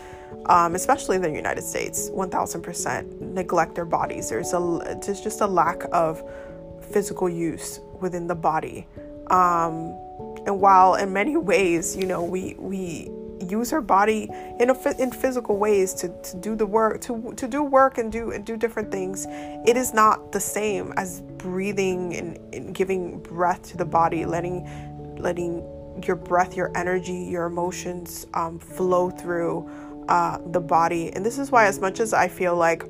um, 0.47 0.77
especially 0.77 1.17
in 1.17 1.23
the 1.23 1.31
United 1.33 1.65
States. 1.65 2.09
1000% 2.11 3.21
neglect 3.21 3.75
their 3.75 3.85
bodies. 3.85 4.29
There's 4.31 4.53
a 4.53 4.99
there's 5.05 5.21
just 5.21 5.41
a 5.41 5.47
lack 5.47 5.83
of 5.91 6.23
physical 6.93 7.29
use 7.29 7.81
within 8.01 8.29
the 8.29 8.37
body. 8.37 8.87
Um, 9.31 9.97
and 10.47 10.61
while 10.61 10.95
in 10.95 11.13
many 11.13 11.37
ways, 11.53 11.97
you 11.97 12.07
know, 12.07 12.23
we 12.23 12.55
we 12.59 13.11
use 13.41 13.73
our 13.73 13.83
body 13.83 14.29
in 14.59 14.71
a, 14.71 15.03
in 15.03 15.11
physical 15.11 15.59
ways 15.59 15.93
to, 15.93 16.09
to 16.23 16.37
do 16.39 16.55
the 16.57 16.65
work 16.65 17.01
to 17.03 17.35
to 17.37 17.47
do 17.47 17.63
work 17.63 17.99
and 17.99 18.11
do 18.11 18.31
and 18.31 18.47
do 18.47 18.57
different 18.57 18.91
things 18.91 19.27
it 19.67 19.77
is 19.77 19.93
not 19.93 20.33
the 20.33 20.41
same 20.41 20.95
as 20.97 21.21
breathing 21.37 22.17
and, 22.17 22.55
and 22.55 22.75
giving 22.75 23.19
breath 23.21 23.61
to 23.63 23.77
the 23.77 23.85
body 23.85 24.25
letting 24.25 24.65
letting 25.19 25.63
your 26.07 26.17
breath 26.17 26.57
your 26.57 26.71
energy 26.75 27.13
your 27.13 27.45
emotions 27.45 28.27
um, 28.33 28.59
flow 28.59 29.11
through 29.11 29.69
uh, 30.09 30.39
the 30.47 30.61
body. 30.61 31.13
And 31.15 31.25
this 31.25 31.39
is 31.39 31.51
why 31.51 31.67
as 31.67 31.81
much 31.81 32.01
as 32.01 32.13
i 32.13 32.29
feel 32.29 32.57
like 32.57 32.85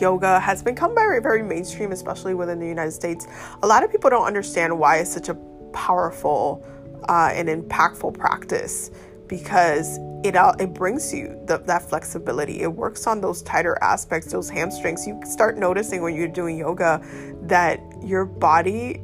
yoga 0.00 0.40
has 0.40 0.62
become 0.62 0.94
very, 0.94 1.20
very 1.20 1.42
mainstream, 1.42 1.92
especially 1.92 2.34
within 2.34 2.58
the 2.58 2.66
United 2.66 2.92
States. 2.92 3.26
A 3.62 3.66
lot 3.66 3.82
of 3.84 3.90
people 3.90 4.10
don't 4.10 4.26
understand 4.26 4.78
why 4.78 4.98
it's 4.98 5.12
such 5.12 5.28
a 5.28 5.34
powerful 5.72 6.64
uh, 7.08 7.30
and 7.32 7.48
impactful 7.48 8.18
practice 8.18 8.90
because 9.26 9.98
it 10.24 10.34
uh, 10.34 10.54
it 10.58 10.74
brings 10.74 11.14
you 11.14 11.40
the, 11.46 11.58
that 11.58 11.88
flexibility. 11.88 12.62
It 12.62 12.72
works 12.72 13.06
on 13.06 13.20
those 13.20 13.42
tighter 13.42 13.78
aspects, 13.82 14.32
those 14.32 14.50
hamstrings. 14.50 15.06
You 15.06 15.20
start 15.24 15.58
noticing 15.58 16.02
when 16.02 16.14
you're 16.14 16.28
doing 16.28 16.58
yoga 16.58 17.00
that 17.42 17.80
your 18.02 18.24
body 18.24 19.02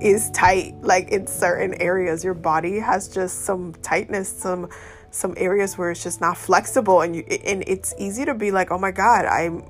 is 0.00 0.30
tight 0.30 0.74
like 0.80 1.08
in 1.08 1.26
certain 1.26 1.74
areas 1.80 2.22
your 2.22 2.34
body 2.34 2.78
has 2.78 3.08
just 3.08 3.44
some 3.44 3.74
tightness 3.82 4.28
some 4.28 4.68
some 5.10 5.34
areas 5.36 5.76
where 5.76 5.90
it's 5.90 6.02
just 6.02 6.20
not 6.20 6.36
flexible 6.36 7.00
and 7.00 7.16
you 7.16 7.22
and 7.44 7.64
it's 7.66 7.94
easy 7.98 8.24
to 8.24 8.34
be 8.34 8.52
like 8.52 8.70
oh 8.70 8.78
my 8.78 8.92
god 8.92 9.24
i'm 9.24 9.64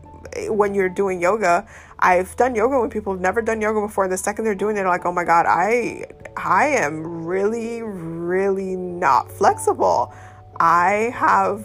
when 0.48 0.74
you're 0.74 0.88
doing 0.88 1.20
yoga 1.20 1.66
i've 1.98 2.34
done 2.36 2.54
yoga 2.54 2.78
when 2.80 2.90
people 2.90 3.12
have 3.12 3.20
never 3.20 3.42
done 3.42 3.60
yoga 3.60 3.80
before 3.80 4.08
the 4.08 4.16
second 4.16 4.44
they're 4.44 4.54
doing 4.54 4.76
it 4.76 4.80
they're 4.80 4.88
like 4.88 5.04
oh 5.04 5.12
my 5.12 5.24
god 5.24 5.46
i 5.46 6.04
i 6.36 6.66
am 6.66 7.24
really 7.24 7.82
really 8.28 8.76
not 8.76 9.32
flexible. 9.32 10.12
I 10.60 11.12
have 11.14 11.64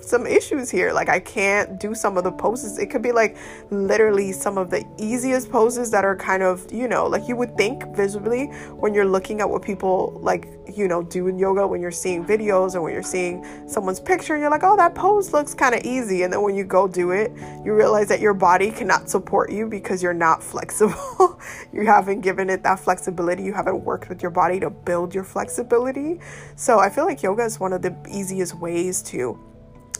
some 0.00 0.26
issues 0.26 0.70
here. 0.70 0.92
Like 0.92 1.08
I 1.08 1.20
can't 1.20 1.78
do 1.80 1.94
some 1.94 2.16
of 2.16 2.24
the 2.24 2.32
poses. 2.32 2.78
It 2.78 2.86
could 2.86 3.02
be 3.02 3.12
like 3.12 3.36
literally 3.70 4.32
some 4.32 4.58
of 4.58 4.70
the 4.70 4.84
easiest 4.98 5.50
poses 5.50 5.90
that 5.90 6.04
are 6.04 6.16
kind 6.16 6.42
of, 6.42 6.70
you 6.72 6.88
know, 6.88 7.06
like 7.06 7.28
you 7.28 7.36
would 7.36 7.56
think 7.56 7.84
visibly 7.94 8.46
when 8.76 8.94
you're 8.94 9.06
looking 9.06 9.40
at 9.40 9.48
what 9.48 9.62
people 9.62 10.18
like, 10.22 10.48
you 10.74 10.88
know, 10.88 11.02
do 11.02 11.28
in 11.28 11.38
yoga, 11.38 11.66
when 11.66 11.80
you're 11.80 11.90
seeing 11.90 12.24
videos 12.24 12.74
or 12.74 12.82
when 12.82 12.92
you're 12.92 13.02
seeing 13.02 13.44
someone's 13.68 14.00
picture, 14.00 14.36
you're 14.36 14.50
like, 14.50 14.64
oh, 14.64 14.76
that 14.76 14.94
pose 14.94 15.32
looks 15.32 15.54
kind 15.54 15.74
of 15.74 15.82
easy. 15.84 16.22
And 16.22 16.32
then 16.32 16.42
when 16.42 16.54
you 16.54 16.64
go 16.64 16.86
do 16.88 17.10
it, 17.12 17.32
you 17.64 17.74
realize 17.74 18.08
that 18.08 18.20
your 18.20 18.34
body 18.34 18.70
cannot 18.70 19.08
support 19.08 19.50
you 19.52 19.66
because 19.66 20.02
you're 20.02 20.14
not 20.14 20.42
flexible. 20.42 21.40
you 21.72 21.86
haven't 21.86 22.20
given 22.20 22.50
it 22.50 22.62
that 22.62 22.80
flexibility. 22.80 23.42
You 23.42 23.52
haven't 23.52 23.84
worked 23.84 24.08
with 24.08 24.22
your 24.22 24.30
body 24.30 24.60
to 24.60 24.70
build 24.70 25.14
your 25.14 25.24
flexibility. 25.24 26.20
So 26.54 26.78
I 26.78 26.90
feel 26.90 27.04
like 27.04 27.22
yoga 27.22 27.44
is 27.44 27.60
one 27.60 27.72
of 27.72 27.82
the 27.82 27.96
easiest 28.08 28.54
ways 28.54 29.02
to 29.02 29.38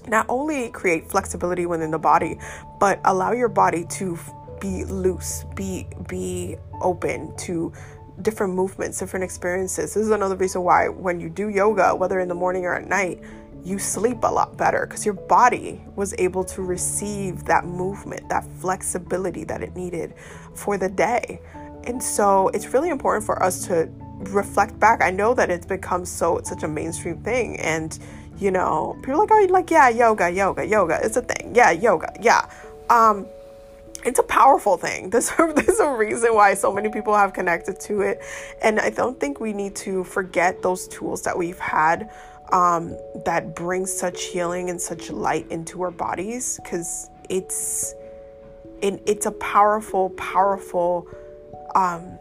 not 0.08 0.26
only 0.28 0.70
create 0.70 1.10
flexibility 1.10 1.66
within 1.66 1.90
the 1.90 1.98
body, 1.98 2.38
but 2.78 3.00
allow 3.04 3.32
your 3.32 3.48
body 3.48 3.84
to 3.84 4.18
be 4.60 4.84
loose, 4.84 5.44
be 5.54 5.86
be 6.08 6.56
open 6.80 7.36
to 7.36 7.72
different 8.22 8.54
movements, 8.54 8.98
different 8.98 9.24
experiences. 9.24 9.94
This 9.94 10.04
is 10.04 10.10
another 10.10 10.36
reason 10.36 10.62
why 10.62 10.88
when 10.88 11.20
you 11.20 11.28
do 11.28 11.48
yoga, 11.48 11.94
whether 11.94 12.20
in 12.20 12.28
the 12.28 12.34
morning 12.34 12.64
or 12.64 12.74
at 12.74 12.88
night, 12.88 13.22
you 13.62 13.78
sleep 13.78 14.18
a 14.22 14.32
lot 14.32 14.56
better 14.56 14.86
because 14.86 15.04
your 15.04 15.14
body 15.14 15.82
was 15.96 16.14
able 16.18 16.44
to 16.44 16.62
receive 16.62 17.44
that 17.44 17.64
movement, 17.64 18.28
that 18.28 18.46
flexibility 18.60 19.44
that 19.44 19.62
it 19.62 19.74
needed 19.74 20.14
for 20.54 20.78
the 20.78 20.88
day. 20.88 21.40
And 21.84 22.02
so 22.02 22.48
it's 22.48 22.72
really 22.72 22.90
important 22.90 23.24
for 23.24 23.42
us 23.42 23.66
to 23.66 23.88
reflect 24.18 24.78
back. 24.78 25.02
I 25.02 25.10
know 25.10 25.34
that 25.34 25.50
it's 25.50 25.66
become 25.66 26.04
so 26.04 26.40
such 26.44 26.62
a 26.62 26.68
mainstream 26.68 27.22
thing 27.22 27.58
and 27.60 27.98
you 28.38 28.50
know, 28.50 28.96
people 29.00 29.14
are 29.14 29.26
like, 29.26 29.30
oh, 29.32 29.46
like, 29.50 29.70
yeah, 29.70 29.88
yoga, 29.88 30.30
yoga, 30.30 30.66
yoga. 30.66 31.00
It's 31.02 31.16
a 31.16 31.22
thing. 31.22 31.54
Yeah, 31.54 31.70
yoga. 31.70 32.12
Yeah. 32.20 32.48
Um, 32.90 33.26
it's 34.04 34.18
a 34.18 34.22
powerful 34.22 34.76
thing. 34.76 35.10
There's 35.10 35.30
there's 35.36 35.80
a 35.80 35.90
reason 35.90 36.34
why 36.34 36.54
so 36.54 36.72
many 36.72 36.88
people 36.88 37.14
have 37.14 37.32
connected 37.32 37.80
to 37.80 38.02
it. 38.02 38.20
And 38.62 38.78
I 38.78 38.90
don't 38.90 39.18
think 39.18 39.40
we 39.40 39.52
need 39.52 39.74
to 39.76 40.04
forget 40.04 40.62
those 40.62 40.86
tools 40.88 41.22
that 41.22 41.36
we've 41.36 41.58
had 41.58 42.10
um, 42.52 42.96
that 43.24 43.56
bring 43.56 43.86
such 43.86 44.24
healing 44.24 44.70
and 44.70 44.80
such 44.80 45.10
light 45.10 45.50
into 45.50 45.82
our 45.82 45.90
bodies 45.90 46.60
because 46.62 47.10
it's 47.28 47.94
it, 48.82 49.02
it's 49.06 49.26
a 49.26 49.32
powerful, 49.32 50.10
powerful 50.10 51.08
um, 51.74 52.18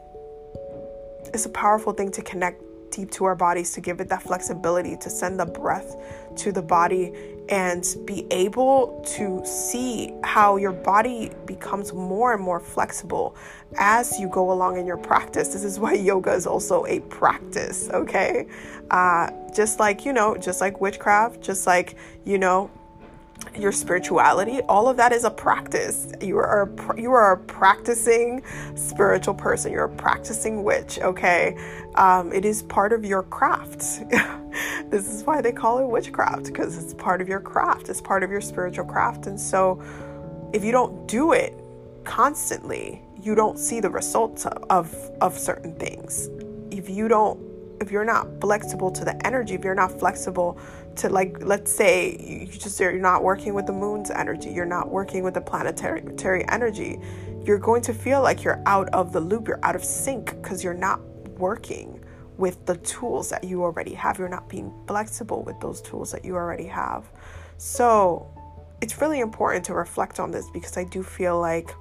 it's 1.34 1.46
a 1.46 1.50
powerful 1.50 1.94
thing 1.94 2.12
to 2.12 2.22
connect 2.22 2.62
deep 2.96 3.12
to 3.12 3.26
our 3.26 3.36
bodies 3.36 3.72
to 3.74 3.82
give 3.82 4.00
it 4.00 4.08
that 4.10 4.24
flexibility 4.24 4.96
to 4.98 5.10
send 5.10 5.40
the 5.40 5.46
breath 5.46 5.96
to 6.38 6.52
the 6.52 6.62
body 6.62 7.12
and 7.50 7.96
be 8.06 8.26
able 8.32 9.04
to 9.06 9.46
see 9.46 10.12
how 10.24 10.58
your 10.58 10.72
body 10.72 11.30
becomes 11.46 11.94
more 11.94 12.34
and 12.34 12.42
more 12.42 12.60
flexible 12.60 13.36
as 13.78 14.20
you 14.20 14.28
go 14.30 14.52
along 14.52 14.78
in 14.78 14.86
your 14.86 14.98
practice. 14.98 15.50
This 15.50 15.64
is 15.64 15.80
why 15.80 15.94
yoga 16.12 16.32
is 16.32 16.48
also 16.48 16.86
a 16.86 17.02
practice, 17.02 17.90
okay? 17.92 18.48
Uh, 18.90 19.30
just 19.54 19.80
like, 19.80 20.06
you 20.06 20.14
know, 20.14 20.36
just 20.38 20.62
like 20.62 20.82
witchcraft, 20.82 21.42
just 21.42 21.68
like, 21.68 21.98
you 22.24 22.38
know, 22.38 22.72
your 23.58 23.72
spirituality 23.72 24.62
all 24.64 24.88
of 24.88 24.98
that 24.98 25.12
is 25.12 25.24
a 25.24 25.32
practice. 25.32 26.12
You 26.22 26.38
are 26.38 26.70
you 26.98 27.12
are 27.12 27.34
a 27.34 27.38
practicing 27.38 28.44
spiritual 28.76 29.34
person. 29.34 29.72
You're 29.72 29.86
a 29.86 29.96
practicing 29.96 30.64
witch 30.64 31.00
okay? 31.00 31.58
Um, 31.96 32.34
it 32.34 32.46
is 32.46 32.64
part 32.64 32.94
of 32.94 33.06
your 33.06 33.24
craft. 33.24 34.04
This 34.90 35.12
is 35.12 35.24
why 35.24 35.42
they 35.42 35.52
call 35.52 35.80
it 35.80 35.88
witchcraft 35.88 36.46
because 36.46 36.82
it's 36.82 36.94
part 36.94 37.20
of 37.20 37.28
your 37.28 37.42
craft. 37.42 37.90
It's 37.90 38.00
part 38.00 38.24
of 38.24 38.30
your 38.32 38.40
spiritual 38.40 38.86
craft. 38.86 39.28
And 39.28 39.38
so 39.38 39.82
if 40.54 40.64
you 40.64 40.72
don't 40.72 41.08
do 41.08 41.34
it 41.34 41.54
constantly 42.06 43.02
you 43.26 43.34
don't 43.34 43.58
see 43.58 43.80
the 43.80 43.90
results 43.90 44.46
of, 44.46 44.96
of 45.20 45.38
certain 45.38 45.74
things. 45.76 46.30
If 46.72 46.90
you 46.90 47.08
don't 47.08 47.44
if 47.82 47.92
you're 47.92 48.06
not 48.06 48.28
flexible 48.40 48.90
to 48.92 49.04
the 49.04 49.28
energy 49.28 49.54
if 49.54 49.64
you're 49.64 49.76
not 49.76 50.00
flexible 50.00 50.58
to 50.98 51.10
like 51.10 51.38
let's 51.44 51.72
say 51.72 52.18
you 52.20 52.48
just 52.48 52.80
you're 52.80 52.94
not 52.94 53.24
working 53.24 53.54
with 53.54 53.66
the 53.66 53.74
moon's 53.74 54.10
energy 54.12 54.52
you're 54.52 54.66
not 54.66 54.90
working 54.90 55.24
with 55.24 55.34
the 55.34 55.42
planetary 55.42 56.48
energy 56.50 57.00
you're 57.44 57.60
going 57.60 57.82
to 57.82 57.94
feel 57.94 58.22
like 58.22 58.44
you're 58.44 58.62
out 58.66 58.90
of 58.90 59.14
the 59.14 59.20
loop 59.20 59.48
you're 59.48 59.64
out 59.64 59.76
of 59.76 59.84
sync 59.84 60.32
because 60.42 60.64
you're 60.64 60.74
not 60.74 61.00
working 61.38 62.00
with 62.38 62.66
the 62.66 62.76
tools 62.78 63.30
that 63.30 63.44
you 63.44 63.64
already 63.64 63.94
have. 63.94 64.20
You're 64.20 64.30
not 64.30 64.50
being 64.50 64.74
flexible 64.88 65.44
with 65.44 65.60
those 65.60 65.82
tools 65.82 66.12
that 66.12 66.26
you 66.26 66.36
already 66.36 66.68
have. 66.68 67.06
So 67.58 68.28
it's 68.82 69.00
really 69.02 69.20
important 69.22 69.66
to 69.66 69.74
reflect 69.74 70.20
on 70.20 70.32
this 70.32 70.50
because 70.50 70.76
i 70.76 70.84
do 70.84 71.02
feel 71.02 71.40
like 71.40 71.74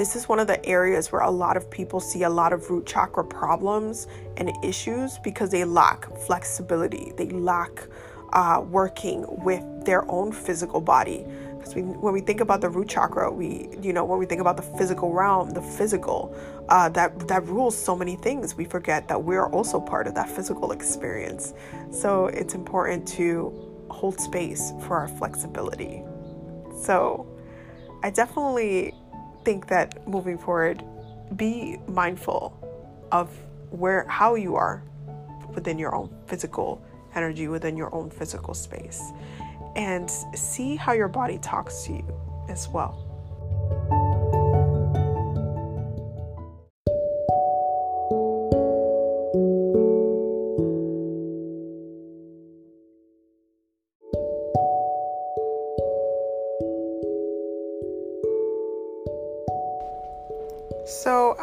this 0.00 0.16
is 0.16 0.26
one 0.30 0.38
of 0.38 0.46
the 0.46 0.64
areas 0.64 1.12
where 1.12 1.20
a 1.20 1.30
lot 1.30 1.58
of 1.58 1.70
people 1.70 2.00
see 2.00 2.22
a 2.22 2.30
lot 2.30 2.54
of 2.54 2.70
root 2.70 2.86
chakra 2.86 3.22
problems 3.22 4.06
and 4.38 4.50
issues 4.64 5.18
because 5.18 5.50
they 5.50 5.62
lack 5.62 6.10
flexibility. 6.20 7.12
They 7.18 7.28
lack 7.28 7.86
uh, 8.32 8.64
working 8.66 9.26
with 9.44 9.62
their 9.84 10.10
own 10.10 10.32
physical 10.32 10.80
body. 10.80 11.26
Because 11.58 11.74
we, 11.74 11.82
when 11.82 12.14
we 12.14 12.22
think 12.22 12.40
about 12.40 12.62
the 12.62 12.70
root 12.70 12.88
chakra, 12.88 13.30
we, 13.30 13.68
you 13.82 13.92
know, 13.92 14.06
when 14.06 14.18
we 14.18 14.24
think 14.24 14.40
about 14.40 14.56
the 14.56 14.62
physical 14.62 15.12
realm, 15.12 15.50
the 15.50 15.60
physical, 15.60 16.34
uh, 16.70 16.88
that 16.88 17.28
that 17.28 17.46
rules 17.46 17.76
so 17.76 17.94
many 17.94 18.16
things. 18.16 18.56
We 18.56 18.64
forget 18.64 19.06
that 19.08 19.22
we're 19.22 19.48
also 19.48 19.78
part 19.78 20.06
of 20.06 20.14
that 20.14 20.30
physical 20.30 20.72
experience. 20.72 21.52
So 21.90 22.28
it's 22.28 22.54
important 22.54 23.06
to 23.08 23.86
hold 23.90 24.18
space 24.18 24.72
for 24.80 24.96
our 24.96 25.08
flexibility. 25.08 26.02
So 26.74 27.26
I 28.02 28.08
definitely 28.08 28.94
think 29.44 29.68
that 29.68 30.06
moving 30.08 30.38
forward, 30.38 30.82
be 31.36 31.78
mindful 31.86 32.56
of 33.12 33.30
where 33.70 34.06
how 34.08 34.34
you 34.34 34.56
are 34.56 34.82
within 35.54 35.78
your 35.78 35.94
own 35.94 36.14
physical 36.26 36.82
energy, 37.14 37.48
within 37.48 37.76
your 37.76 37.94
own 37.94 38.10
physical 38.10 38.54
space, 38.54 39.02
and 39.76 40.10
see 40.34 40.76
how 40.76 40.92
your 40.92 41.08
body 41.08 41.38
talks 41.38 41.84
to 41.84 41.92
you 41.92 42.20
as 42.48 42.68
well. 42.68 43.09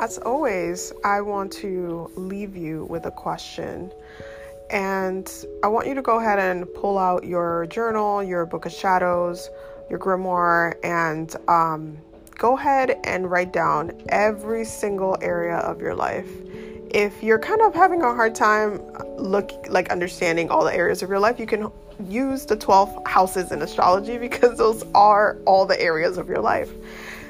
As 0.07 0.17
always, 0.19 0.93
I 1.03 1.19
want 1.19 1.51
to 1.63 2.09
leave 2.15 2.55
you 2.55 2.85
with 2.85 3.05
a 3.07 3.11
question. 3.11 3.91
And 4.69 5.29
I 5.63 5.67
want 5.67 5.85
you 5.85 5.95
to 5.95 6.01
go 6.01 6.17
ahead 6.19 6.39
and 6.39 6.65
pull 6.75 6.97
out 6.97 7.25
your 7.25 7.65
journal, 7.65 8.23
your 8.23 8.45
book 8.45 8.65
of 8.65 8.71
shadows, 8.71 9.49
your 9.89 9.99
grimoire, 9.99 10.75
and 10.81 11.35
um, 11.49 11.97
go 12.37 12.57
ahead 12.57 13.01
and 13.03 13.29
write 13.29 13.51
down 13.51 14.01
every 14.07 14.63
single 14.63 15.17
area 15.21 15.57
of 15.57 15.81
your 15.81 15.93
life. 15.93 16.29
If 16.91 17.21
you're 17.21 17.39
kind 17.39 17.59
of 17.59 17.75
having 17.75 18.01
a 18.01 18.13
hard 18.15 18.33
time 18.33 18.79
look 19.17 19.51
like 19.67 19.89
understanding 19.89 20.49
all 20.49 20.63
the 20.63 20.73
areas 20.73 21.03
of 21.03 21.09
your 21.09 21.19
life, 21.19 21.37
you 21.37 21.47
can 21.47 21.69
use 22.07 22.45
the 22.45 22.55
12 22.55 23.05
houses 23.05 23.51
in 23.51 23.61
astrology 23.61 24.17
because 24.27 24.57
those 24.57 24.85
are 24.95 25.37
all 25.45 25.65
the 25.65 25.79
areas 25.81 26.17
of 26.17 26.29
your 26.29 26.39
life 26.39 26.71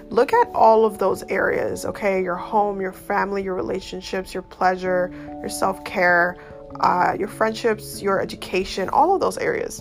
look 0.10 0.34
at 0.34 0.50
all 0.54 0.86
of 0.86 0.98
those 0.98 1.24
areas, 1.24 1.86
okay? 1.86 2.22
Your 2.24 2.36
home, 2.36 2.82
your 2.82 2.94
family, 2.94 3.44
your 3.44 3.56
relationships, 3.56 4.34
your 4.34 4.44
pleasure, 4.44 5.12
your 5.42 5.50
self 5.50 5.84
care, 5.84 6.38
uh, 6.80 7.16
your 7.18 7.28
friendships, 7.28 8.02
your 8.02 8.22
education, 8.22 8.90
all 8.90 9.14
of 9.14 9.22
those 9.22 9.38
areas. 9.38 9.80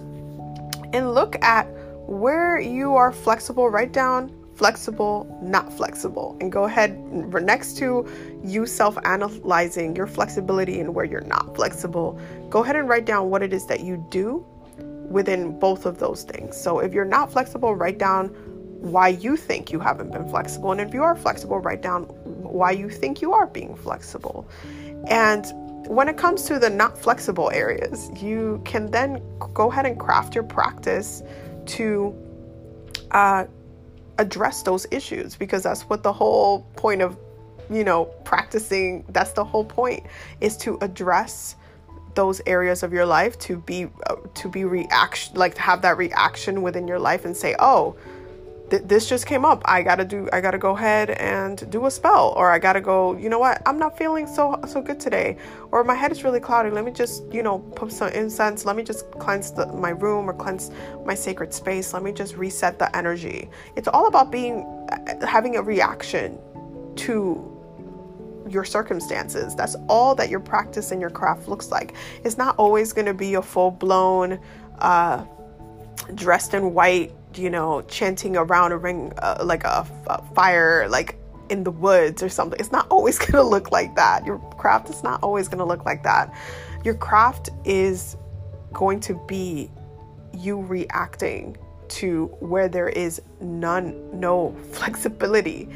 And 0.93 1.15
look 1.15 1.43
at 1.43 1.65
where 2.07 2.59
you 2.59 2.95
are 2.95 3.13
flexible, 3.13 3.69
write 3.69 3.93
down 3.93 4.33
flexible, 4.57 5.27
not 5.43 5.71
flexible, 5.71 6.35
and 6.41 6.51
go 6.51 6.65
ahead 6.65 6.99
next 7.13 7.77
to 7.77 8.09
you 8.43 8.65
self 8.67 8.97
analyzing 9.05 9.95
your 9.95 10.07
flexibility 10.07 10.81
and 10.81 10.95
where 10.95 11.05
you're 11.05 11.21
not 11.23 11.55
flexible. 11.55 12.19
Go 12.49 12.65
ahead 12.65 12.77
and 12.77 12.89
write 12.89 13.05
down 13.05 13.29
what 13.29 13.43
it 13.43 13.53
is 13.53 13.67
that 13.67 13.81
you 13.81 14.05
do 14.11 14.45
within 15.11 15.59
both 15.59 15.87
of 15.87 15.99
those 15.99 16.25
things. 16.25 16.57
So 16.57 16.79
if 16.79 16.93
you're 16.93 17.05
not 17.05 17.31
flexible, 17.31 17.75
write 17.75 17.99
down 17.99 18.35
why 18.81 19.09
you 19.09 19.37
think 19.37 19.73
you 19.73 19.81
haven't 19.81 20.13
been 20.13 20.29
flexible. 20.29 20.73
And 20.73 20.81
if 20.81 20.93
you 20.95 21.03
are 21.03 21.17
flexible, 21.17 21.59
write 21.59 21.83
down 21.83 22.05
why 22.05 22.71
you 22.71 22.89
think 22.91 23.21
you 23.23 23.33
are 23.33 23.47
being 23.47 23.75
flexible. 23.75 24.49
And 25.09 25.47
when 25.89 26.09
it 26.09 26.17
comes 26.17 26.45
to 26.45 26.59
the 26.59 26.71
not 26.71 26.99
flexible 26.99 27.51
areas, 27.51 28.11
you 28.21 28.61
can 28.65 28.91
then 28.91 29.23
go 29.55 29.71
ahead 29.71 29.87
and 29.87 29.99
craft 29.99 30.35
your 30.35 30.45
practice 30.45 31.23
to 31.67 32.15
uh, 33.13 33.45
address 34.19 34.63
those 34.63 34.87
issues 34.91 35.37
because 35.37 35.63
that's 35.63 35.83
what 35.83 36.03
the 36.03 36.13
whole 36.13 36.63
point 36.77 37.03
of, 37.03 37.17
you 37.71 37.85
know, 37.85 38.07
practicing, 38.25 39.05
that's 39.11 39.33
the 39.33 39.45
whole 39.45 39.65
point 39.65 40.05
is 40.41 40.57
to 40.59 40.79
address 40.81 41.57
those 42.17 42.41
areas 42.47 42.83
of 42.83 42.93
your 42.93 43.07
life 43.07 43.39
to 43.39 43.59
be 43.59 43.85
uh, 44.07 44.17
to 44.35 44.49
be 44.49 44.65
reaction 44.65 45.37
like 45.37 45.55
to 45.55 45.61
have 45.61 45.83
that 45.83 45.99
reaction 45.99 46.63
within 46.63 46.89
your 46.89 46.99
life 46.99 47.27
and 47.27 47.37
say 47.37 47.55
oh 47.59 47.95
th- 48.71 48.83
this 48.85 49.09
just 49.09 49.27
came 49.27 49.45
up. 49.45 49.63
I 49.65 49.83
gotta 49.83 50.05
do. 50.05 50.29
I 50.33 50.41
gotta 50.41 50.59
go 50.59 50.77
ahead 50.77 51.11
and 51.11 51.69
do 51.71 51.87
a 51.87 51.91
spell, 51.91 52.35
or 52.37 52.51
I 52.51 52.59
gotta 52.59 52.81
go. 52.81 53.17
You 53.17 53.29
know 53.29 53.39
what? 53.39 53.63
I'm 53.67 53.79
not 53.79 53.97
feeling 53.97 54.27
so 54.27 54.61
so 54.67 54.81
good 54.83 55.01
today, 55.01 55.37
or 55.71 55.85
my 55.85 55.95
head 55.95 56.13
is 56.13 56.25
really 56.25 56.41
cloudy. 56.41 56.71
Let 56.71 56.85
me 56.85 56.93
just 56.93 57.23
you 57.33 57.43
know 57.43 57.59
put 57.59 57.93
some 57.93 58.09
incense. 58.09 58.65
Let 58.65 58.77
me 58.77 58.83
just 58.83 59.11
cleanse 59.13 59.53
the, 59.53 59.67
my 59.67 59.91
room 59.91 60.29
or 60.29 60.33
cleanse 60.33 60.71
my 61.05 61.15
sacred 61.15 61.53
space. 61.55 61.93
Let 61.93 62.03
me 62.03 62.13
just 62.13 62.37
reset 62.37 62.79
the 62.79 62.95
energy. 62.97 63.49
It's 63.77 63.89
all 63.89 64.07
about 64.07 64.31
being 64.31 64.65
having 65.23 65.57
a 65.57 65.63
reaction 65.63 66.39
to 66.97 67.53
your 68.49 68.65
circumstances. 68.65 69.55
That's 69.55 69.77
all 69.89 70.15
that 70.15 70.29
your 70.29 70.41
practice 70.41 70.93
and 70.93 71.01
your 71.01 71.11
craft 71.11 71.49
looks 71.49 71.71
like. 71.71 71.95
It's 72.25 72.39
not 72.39 72.57
always 72.59 72.93
going 72.93 73.07
to 73.07 73.15
be 73.15 73.35
a 73.35 73.43
full 73.43 73.73
blown, 73.73 74.39
uh, 74.79 75.25
dressed 76.15 76.55
in 76.55 76.73
white 76.73 77.13
you 77.39 77.51
know, 77.51 77.83
chanting 77.83 78.37
around 78.37 78.73
a 78.73 78.77
ring, 78.79 79.13
uh, 79.19 79.43
like 79.45 79.65
a, 79.65 79.87
a 80.07 80.23
fire, 80.35 80.89
like 80.89 81.19
in 81.49 81.65
the 81.65 81.71
woods 81.71 82.23
or 82.23 82.29
something. 82.29 82.59
It's 82.59 82.73
not 82.73 82.87
always 82.89 83.19
going 83.21 83.33
to 83.33 83.43
look 83.43 83.71
like 83.71 83.95
that. 83.97 84.25
Your 84.27 84.39
craft 84.59 84.91
is 84.91 85.03
not 85.03 85.23
always 85.23 85.49
going 85.49 85.59
to 85.59 85.65
look 85.65 85.85
like 85.85 86.03
that. 86.03 86.35
Your 86.85 86.95
craft 86.95 87.51
is 87.65 88.17
going 88.73 89.01
to 89.01 89.15
be 89.27 89.71
you 90.35 90.61
reacting 90.61 91.57
to 91.89 92.27
where 92.41 92.69
there 92.69 92.89
is 92.89 93.23
none, 93.41 94.19
no 94.19 94.55
flexibility 94.73 95.69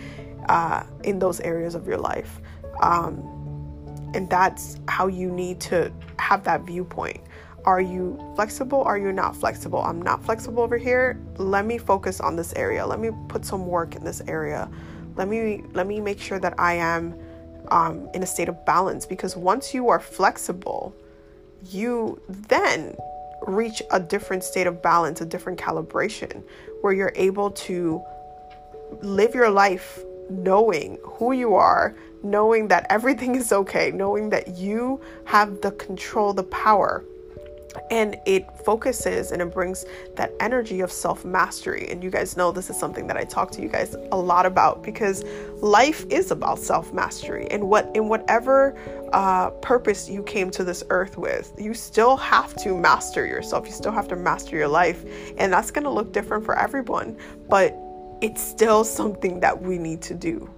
uh, 0.49 0.85
in 1.05 1.19
those 1.19 1.41
areas 1.41 1.75
of 1.75 1.87
your 1.87 1.99
life. 1.99 2.41
Um, 2.83 3.23
and 4.15 4.29
that's 4.29 4.79
how 4.89 5.07
you 5.07 5.31
need 5.31 5.61
to 5.61 5.93
have 6.19 6.45
that 6.45 6.63
viewpoint. 6.63 7.21
Are 7.65 7.81
you 7.81 8.19
flexible? 8.37 8.83
Are 8.83 8.97
you 8.97 9.13
not 9.13 9.37
flexible? 9.37 9.83
I'm 9.83 10.01
not 10.01 10.25
flexible 10.25 10.63
over 10.63 10.79
here. 10.79 11.21
Let 11.37 11.67
me 11.67 11.77
focus 11.79 12.21
on 12.21 12.37
this 12.37 12.53
area. 12.55 12.87
Let 12.87 13.01
me 13.01 13.11
put 13.29 13.45
some 13.45 13.67
work 13.67 13.97
in 13.97 14.05
this 14.05 14.23
area. 14.27 14.69
Let 15.17 15.29
me 15.29 15.63
let 15.73 15.87
me 15.87 16.01
make 16.01 16.21
sure 16.21 16.39
that 16.39 16.59
I 16.59 16.75
am 16.75 17.15
um, 17.69 18.09
in 18.15 18.23
a 18.23 18.27
state 18.27 18.49
of 18.49 18.65
balance 18.65 19.05
because 19.05 19.37
once 19.37 19.75
you 19.75 19.89
are 19.91 20.01
flexible, 20.01 20.95
you 21.71 22.21
then 22.29 22.97
reach 23.47 23.83
a 23.91 24.01
different 24.01 24.45
state 24.45 24.67
of 24.67 24.83
balance, 24.83 25.21
a 25.21 25.27
different 25.27 25.59
calibration 25.59 26.43
where 26.81 26.93
you're 26.93 27.13
able 27.15 27.51
to 27.51 28.03
live 29.03 29.35
your 29.35 29.51
life 29.51 30.03
knowing 30.31 30.99
who 31.03 31.33
you 31.33 31.55
are, 31.55 31.95
knowing 32.23 32.69
that 32.69 32.87
everything 32.89 33.35
is 33.35 33.53
okay, 33.53 33.91
knowing 33.91 34.31
that 34.31 34.57
you 34.57 35.01
have 35.25 35.61
the 35.61 35.73
control, 35.73 36.33
the 36.33 36.45
power 36.45 37.05
and 37.91 38.17
it 38.27 38.51
focuses 38.65 39.33
and 39.33 39.43
it 39.43 39.53
brings 39.53 39.85
that 40.17 40.33
energy 40.41 40.81
of 40.81 40.91
self 40.91 41.25
mastery. 41.25 41.89
And 41.91 42.03
you 42.03 42.11
guys 42.11 42.37
know 42.37 42.53
this 42.53 42.71
is 42.71 42.79
something 42.79 43.07
that 43.07 43.17
I 43.17 43.25
talk 43.25 43.51
to 43.53 43.63
you 43.63 43.69
guys 43.69 43.97
a 44.13 44.17
lot 44.17 44.47
about 44.47 44.83
because 44.83 45.25
life 45.61 46.05
is 46.11 46.31
about 46.31 46.59
self 46.59 46.93
mastery. 46.93 47.47
And 47.51 47.69
what 47.69 47.91
in 47.95 48.09
whatever 48.09 48.77
uh, 49.13 49.51
purpose 49.51 50.09
you 50.09 50.23
came 50.23 50.51
to 50.53 50.65
this 50.65 50.83
earth 50.91 51.19
with, 51.19 51.53
you 51.59 51.75
still 51.75 52.17
have 52.17 52.57
to 52.57 52.77
master 52.77 53.27
yourself. 53.27 53.67
You 53.67 53.73
still 53.73 53.93
have 53.93 54.09
to 54.09 54.17
master 54.17 54.57
your 54.57 54.69
life, 54.69 55.05
and 55.39 55.53
that's 55.53 55.71
going 55.71 55.85
to 55.85 55.91
look 55.91 56.13
different 56.13 56.45
for 56.45 56.59
everyone. 56.59 57.17
But 57.49 57.77
it's 58.21 58.43
still 58.43 58.85
something 58.85 59.41
that 59.41 59.61
we 59.61 59.79
need 59.79 60.03
to 60.03 60.15
do 60.15 60.51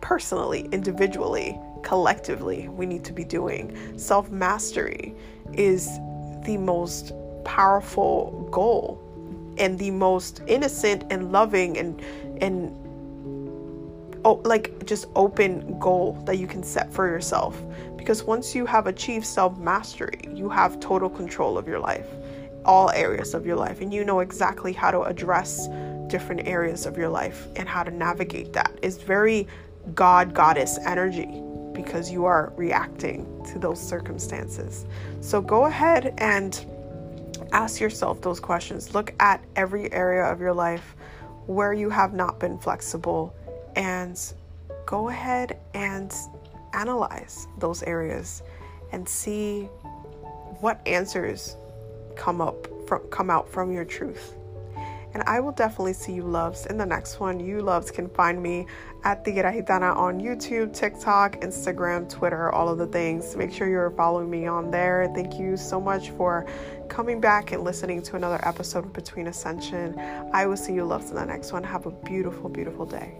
personally, 0.00 0.68
individually, 0.72 1.58
collectively. 1.82 2.68
We 2.68 2.86
need 2.86 3.04
to 3.04 3.12
be 3.12 3.24
doing 3.24 3.98
self 3.98 4.30
mastery 4.30 5.14
is 5.52 5.98
the 6.44 6.56
most 6.56 7.12
powerful 7.44 8.48
goal 8.50 9.00
and 9.58 9.78
the 9.78 9.90
most 9.90 10.42
innocent 10.46 11.04
and 11.10 11.32
loving 11.32 11.76
and 11.78 12.00
and 12.40 12.74
oh, 14.24 14.40
like 14.44 14.86
just 14.86 15.06
open 15.14 15.78
goal 15.78 16.12
that 16.26 16.38
you 16.38 16.46
can 16.46 16.62
set 16.62 16.92
for 16.92 17.06
yourself. 17.06 17.60
Because 17.96 18.22
once 18.24 18.54
you 18.54 18.66
have 18.66 18.86
achieved 18.86 19.26
self 19.26 19.58
mastery 19.58 20.20
you 20.32 20.48
have 20.48 20.80
total 20.80 21.10
control 21.10 21.58
of 21.58 21.66
your 21.68 21.78
life 21.78 22.06
all 22.64 22.90
areas 22.90 23.34
of 23.34 23.46
your 23.46 23.56
life. 23.56 23.80
And 23.80 23.92
you 23.92 24.04
know 24.04 24.20
exactly 24.20 24.72
how 24.72 24.90
to 24.90 25.02
address 25.02 25.68
different 26.08 26.46
areas 26.46 26.86
of 26.86 26.98
your 26.98 27.08
life 27.08 27.46
and 27.56 27.68
how 27.68 27.82
to 27.82 27.90
navigate 27.90 28.52
that. 28.52 28.72
Is 28.82 28.98
very 28.98 29.46
god 29.94 30.34
goddess 30.34 30.78
energy 30.84 31.42
because 31.72 32.10
you 32.10 32.24
are 32.24 32.52
reacting 32.56 33.26
to 33.52 33.58
those 33.58 33.80
circumstances. 33.80 34.86
So 35.20 35.40
go 35.40 35.66
ahead 35.66 36.14
and 36.18 36.64
ask 37.52 37.80
yourself 37.80 38.20
those 38.20 38.40
questions. 38.40 38.94
Look 38.94 39.14
at 39.20 39.44
every 39.56 39.92
area 39.92 40.24
of 40.24 40.40
your 40.40 40.52
life 40.52 40.94
where 41.46 41.72
you 41.72 41.90
have 41.90 42.12
not 42.12 42.38
been 42.38 42.58
flexible 42.58 43.34
and 43.76 44.20
go 44.86 45.08
ahead 45.08 45.58
and 45.74 46.14
analyze 46.72 47.46
those 47.58 47.82
areas 47.82 48.42
and 48.92 49.08
see 49.08 49.62
what 50.60 50.80
answers 50.86 51.56
come 52.16 52.40
up 52.40 52.66
from 52.86 53.00
come 53.08 53.30
out 53.30 53.48
from 53.48 53.72
your 53.72 53.84
truth. 53.84 54.34
And 55.12 55.22
I 55.24 55.40
will 55.40 55.52
definitely 55.52 55.92
see 55.92 56.12
you 56.12 56.22
loves 56.22 56.66
in 56.66 56.76
the 56.76 56.86
next 56.86 57.20
one. 57.20 57.40
You 57.40 57.60
loves 57.60 57.90
can 57.90 58.08
find 58.08 58.42
me 58.42 58.66
at 59.04 59.24
Tigera 59.24 59.52
Gitana 59.52 59.96
on 59.96 60.20
YouTube, 60.20 60.72
TikTok, 60.72 61.40
Instagram, 61.40 62.08
Twitter, 62.08 62.52
all 62.52 62.68
of 62.68 62.78
the 62.78 62.86
things. 62.86 63.34
Make 63.36 63.52
sure 63.52 63.68
you're 63.68 63.90
following 63.90 64.30
me 64.30 64.46
on 64.46 64.70
there. 64.70 65.10
Thank 65.14 65.38
you 65.38 65.56
so 65.56 65.80
much 65.80 66.10
for 66.10 66.46
coming 66.88 67.20
back 67.20 67.52
and 67.52 67.64
listening 67.64 68.02
to 68.02 68.16
another 68.16 68.40
episode 68.46 68.84
of 68.84 68.92
Between 68.92 69.26
Ascension. 69.26 69.98
I 70.32 70.46
will 70.46 70.56
see 70.56 70.74
you 70.74 70.84
loves 70.84 71.10
in 71.10 71.16
the 71.16 71.26
next 71.26 71.52
one. 71.52 71.64
Have 71.64 71.86
a 71.86 71.90
beautiful, 71.90 72.48
beautiful 72.48 72.86
day. 72.86 73.18